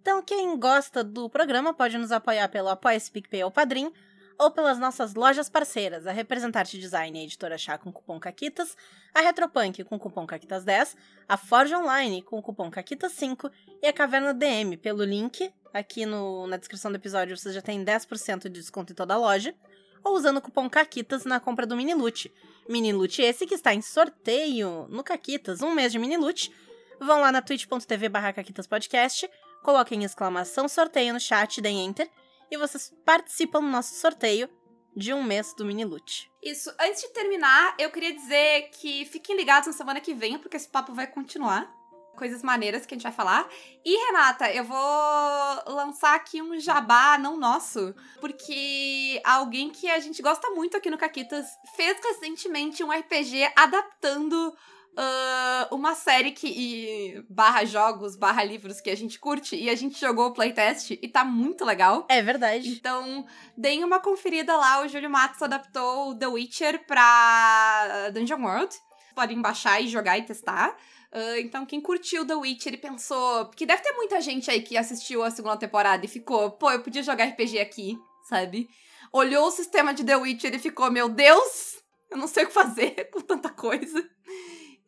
Então, 0.00 0.22
quem 0.22 0.56
gosta 0.58 1.02
do 1.02 1.30
programa 1.30 1.72
pode 1.72 1.96
nos 1.96 2.12
apoiar 2.12 2.48
pelo 2.48 2.68
Apoia-se 2.68 3.10
PicPay 3.10 3.42
ou 3.42 3.50
Padrim, 3.50 3.90
ou 4.38 4.50
pelas 4.50 4.78
nossas 4.78 5.14
lojas 5.14 5.48
parceiras, 5.48 6.06
a 6.06 6.12
Representarte 6.12 6.78
Design 6.78 7.18
e 7.18 7.22
a 7.22 7.24
Editora 7.24 7.56
Chá 7.56 7.78
com 7.78 7.92
cupom 7.92 8.18
CAQUITAS, 8.18 8.76
a 9.14 9.20
Retropunk 9.20 9.84
com 9.84 9.98
cupom 9.98 10.26
CAQUITAS10, 10.26 10.96
a 11.28 11.36
Forge 11.36 11.74
Online 11.74 12.22
com 12.22 12.42
cupom 12.42 12.70
CAQUITAS5 12.70 13.50
e 13.82 13.86
a 13.86 13.92
Caverna 13.92 14.34
DM 14.34 14.76
pelo 14.76 15.04
link, 15.04 15.52
aqui 15.72 16.04
no, 16.04 16.46
na 16.46 16.56
descrição 16.56 16.90
do 16.90 16.96
episódio 16.96 17.36
você 17.36 17.52
já 17.52 17.62
tem 17.62 17.84
10% 17.84 18.44
de 18.44 18.48
desconto 18.50 18.92
em 18.92 18.96
toda 18.96 19.14
a 19.14 19.18
loja, 19.18 19.54
ou 20.02 20.14
usando 20.14 20.36
o 20.36 20.42
cupom 20.42 20.68
CAQUITAS 20.68 21.24
na 21.24 21.40
compra 21.40 21.66
do 21.66 21.76
Mini 21.76 21.94
Loot. 21.94 22.32
Mini 22.68 22.92
Loot 22.92 23.22
esse 23.22 23.46
que 23.46 23.54
está 23.54 23.72
em 23.72 23.80
sorteio 23.80 24.86
no 24.90 25.02
Caquitas, 25.02 25.62
um 25.62 25.72
mês 25.72 25.92
de 25.92 25.98
Mini 25.98 26.16
Loot. 26.16 26.52
Vão 27.00 27.20
lá 27.20 27.32
na 27.32 27.42
twitch.tv 27.42 28.08
barra 28.08 28.34
Podcast, 28.68 29.28
coloquem 29.62 30.04
exclamação 30.04 30.68
sorteio 30.68 31.12
no 31.12 31.20
chat, 31.20 31.60
deem 31.60 31.86
enter, 31.86 32.08
e 32.54 32.58
vocês 32.58 32.92
participam 33.04 33.60
do 33.60 33.68
nosso 33.68 33.94
sorteio 33.94 34.48
de 34.96 35.12
um 35.12 35.22
mês 35.22 35.52
do 35.54 35.64
Mini 35.64 35.84
Loot. 35.84 36.30
Isso. 36.42 36.72
Antes 36.80 37.02
de 37.02 37.08
terminar, 37.08 37.74
eu 37.78 37.90
queria 37.90 38.14
dizer 38.14 38.70
que 38.70 39.04
fiquem 39.06 39.36
ligados 39.36 39.66
na 39.66 39.72
semana 39.72 40.00
que 40.00 40.14
vem, 40.14 40.38
porque 40.38 40.56
esse 40.56 40.68
papo 40.68 40.94
vai 40.94 41.06
continuar. 41.06 41.68
Coisas 42.16 42.44
maneiras 42.44 42.86
que 42.86 42.94
a 42.94 42.96
gente 42.96 43.02
vai 43.02 43.10
falar. 43.10 43.48
E, 43.84 44.06
Renata, 44.06 44.48
eu 44.52 44.62
vou 44.62 45.74
lançar 45.74 46.14
aqui 46.14 46.40
um 46.40 46.60
jabá 46.60 47.18
não 47.18 47.36
nosso, 47.36 47.92
porque 48.20 49.20
alguém 49.24 49.70
que 49.70 49.90
a 49.90 49.98
gente 49.98 50.22
gosta 50.22 50.48
muito 50.50 50.76
aqui 50.76 50.88
no 50.88 50.98
Caquitas 50.98 51.46
fez 51.74 51.98
recentemente 52.04 52.84
um 52.84 52.92
RPG 52.92 53.50
adaptando 53.56 54.56
uh, 54.98 55.74
uma 55.74 55.94
série 55.94 56.32
que. 56.32 56.46
E, 56.48 57.24
barra 57.28 57.64
jogos, 57.64 58.16
barra 58.16 58.42
livros 58.44 58.80
que 58.80 58.90
a 58.90 58.96
gente 58.96 59.18
curte. 59.18 59.56
E 59.56 59.68
a 59.68 59.74
gente 59.74 60.00
jogou 60.00 60.28
o 60.28 60.32
playtest 60.32 60.90
e 60.90 61.08
tá 61.08 61.24
muito 61.24 61.64
legal. 61.64 62.06
É 62.08 62.22
verdade. 62.22 62.68
Então, 62.68 63.26
deem 63.56 63.84
uma 63.84 64.00
conferida 64.00 64.56
lá. 64.56 64.82
O 64.82 64.88
Júlio 64.88 65.10
Matos 65.10 65.42
adaptou 65.42 66.14
The 66.16 66.26
Witcher 66.26 66.86
pra 66.86 68.10
Dungeon 68.12 68.42
World. 68.42 68.74
Podem 69.14 69.40
baixar 69.40 69.80
e 69.80 69.88
jogar 69.88 70.18
e 70.18 70.22
testar. 70.22 70.76
Uh, 71.12 71.38
então, 71.38 71.64
quem 71.64 71.80
curtiu 71.80 72.26
The 72.26 72.34
Witcher 72.34 72.74
e 72.74 72.78
pensou. 72.78 73.46
Porque 73.46 73.66
deve 73.66 73.82
ter 73.82 73.92
muita 73.92 74.20
gente 74.20 74.50
aí 74.50 74.62
que 74.62 74.76
assistiu 74.76 75.22
a 75.22 75.30
segunda 75.30 75.56
temporada 75.56 76.04
e 76.04 76.08
ficou, 76.08 76.50
pô, 76.52 76.70
eu 76.70 76.82
podia 76.82 77.02
jogar 77.02 77.26
RPG 77.26 77.60
aqui, 77.60 77.98
sabe? 78.28 78.68
Olhou 79.12 79.46
o 79.46 79.50
sistema 79.52 79.94
de 79.94 80.02
The 80.02 80.16
Witcher 80.16 80.52
e 80.54 80.58
ficou, 80.58 80.90
meu 80.90 81.08
Deus, 81.08 81.80
eu 82.10 82.16
não 82.16 82.26
sei 82.26 82.42
o 82.42 82.46
que 82.48 82.52
fazer 82.52 83.08
com 83.14 83.20
tanta 83.20 83.48
coisa. 83.48 84.04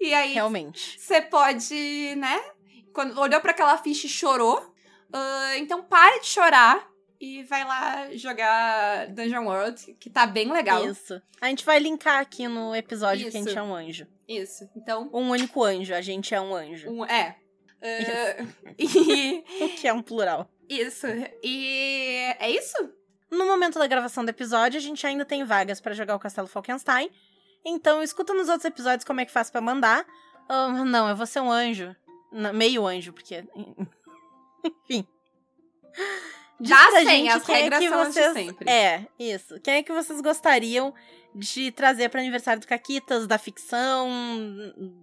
E 0.01 0.13
aí. 0.13 0.35
Realmente. 0.35 0.99
Você 0.99 1.23
pode, 1.23 2.15
né? 2.17 2.43
Quando 2.93 3.19
olhou 3.21 3.41
para 3.41 3.51
aquela 3.51 3.77
ficha 3.79 4.07
e 4.07 4.11
chorou. 4.11 4.59
Uh, 4.59 5.59
então 5.59 5.83
pare 5.83 6.21
de 6.21 6.27
chorar 6.27 6.89
e 7.21 7.43
vai 7.45 7.65
lá 7.65 8.15
jogar 8.15 9.07
Dungeon 9.09 9.47
World, 9.47 9.97
que 9.99 10.11
tá 10.11 10.27
bem 10.27 10.51
legal. 10.53 10.85
Isso. 10.85 11.21
A 11.41 11.49
gente 11.49 11.65
vai 11.65 11.79
linkar 11.79 12.21
aqui 12.21 12.49
no 12.49 12.75
episódio 12.75 13.23
Isso. 13.23 13.31
que 13.31 13.37
a 13.37 13.41
gente 13.41 13.59
é 13.59 13.63
um 13.63 13.75
anjo. 13.75 14.07
Isso. 14.29 14.69
Então. 14.77 15.09
Um 15.13 15.31
único 15.31 15.63
anjo, 15.63 15.95
a 15.95 16.01
gente 16.01 16.35
é 16.35 16.41
um 16.41 16.55
anjo. 16.55 16.91
Um, 16.91 17.05
é. 17.05 17.37
Uh, 17.81 18.75
e... 18.79 19.45
o 19.65 19.69
que 19.71 19.87
é 19.87 19.93
um 19.93 20.03
plural. 20.03 20.51
Isso. 20.69 21.07
E 21.43 22.35
é 22.39 22.51
isso? 22.51 22.77
No 23.31 23.47
momento 23.47 23.79
da 23.79 23.87
gravação 23.87 24.25
do 24.25 24.31
episódio, 24.31 24.79
a 24.79 24.83
gente 24.83 25.07
ainda 25.07 25.25
tem 25.25 25.45
vagas 25.45 25.81
para 25.81 25.95
jogar 25.95 26.17
o 26.17 26.19
Castelo 26.19 26.47
Falkenstein. 26.47 27.11
Então, 27.67 28.01
escuta 28.01 28.33
nos 28.33 28.49
outros 28.49 28.65
episódios 28.65 29.05
como 29.05 29.21
é 29.21 29.27
que 29.27 29.33
faz 29.33 29.51
para 29.51 29.61
mandar. 29.61 30.07
Uh, 30.49 30.85
não, 30.85 31.09
eu 31.09 31.17
vou 31.17 31.27
ser 31.27 31.41
um 31.41 31.51
anjo. 31.51 31.95
Não, 32.31 32.53
meio 32.53 32.87
anjo, 32.87 33.13
porque. 33.13 33.45
Enfim. 34.65 35.05
Já 36.61 36.91
pra 36.91 37.05
gente 37.05 37.29
as 37.29 37.45
quem 37.45 37.67
é 37.67 37.71
que 37.71 37.91
vocês... 37.91 38.33
sempre. 38.33 38.71
É, 38.71 39.07
isso. 39.19 39.61
Quem 39.61 39.75
é 39.75 39.83
que 39.83 39.93
vocês 39.93 40.21
gostariam 40.21 40.95
de 41.35 41.71
trazer 41.73 42.09
para 42.09 42.21
aniversário 42.21 42.61
do 42.61 42.67
Caquitas, 42.67 43.27
da 43.27 43.37
ficção, 43.37 44.09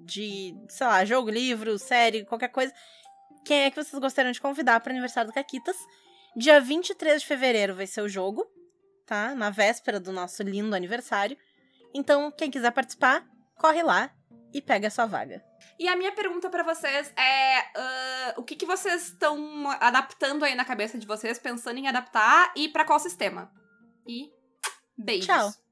de, 0.03 0.55
sei 0.67 0.87
lá, 0.87 1.05
jogo, 1.05 1.29
livro, 1.29 1.77
série, 1.77 2.25
qualquer 2.25 2.47
coisa. 2.47 2.73
Quem 3.45 3.63
é 3.63 3.69
que 3.69 3.83
vocês 3.83 3.99
gostariam 3.99 4.31
de 4.31 4.41
convidar 4.41 4.79
para 4.79 4.91
aniversário 4.91 5.29
do 5.29 5.33
Caquitas? 5.33 5.75
Dia 6.35 6.59
23 6.59 7.21
de 7.21 7.27
fevereiro 7.27 7.75
vai 7.75 7.85
ser 7.85 8.01
o 8.01 8.09
jogo, 8.09 8.47
tá? 9.05 9.35
Na 9.35 9.49
véspera 9.49 9.99
do 9.99 10.11
nosso 10.11 10.41
lindo 10.41 10.75
aniversário. 10.75 11.37
Então, 11.93 12.31
quem 12.31 12.49
quiser 12.49 12.71
participar, 12.71 13.25
corre 13.57 13.83
lá 13.83 14.11
e 14.53 14.61
pega 14.61 14.87
a 14.87 14.91
sua 14.91 15.05
vaga. 15.05 15.43
E 15.79 15.87
a 15.87 15.95
minha 15.95 16.11
pergunta 16.11 16.49
para 16.49 16.63
vocês 16.63 17.13
é: 17.17 17.59
uh, 17.59 18.41
o 18.41 18.43
que, 18.43 18.55
que 18.55 18.65
vocês 18.65 19.09
estão 19.09 19.69
adaptando 19.79 20.45
aí 20.45 20.55
na 20.55 20.65
cabeça 20.65 20.97
de 20.97 21.07
vocês, 21.07 21.39
pensando 21.39 21.77
em 21.77 21.87
adaptar 21.87 22.51
e 22.55 22.69
para 22.69 22.85
qual 22.85 22.99
sistema? 22.99 23.51
E 24.07 24.31
beijos. 24.97 25.25
Tchau. 25.27 25.62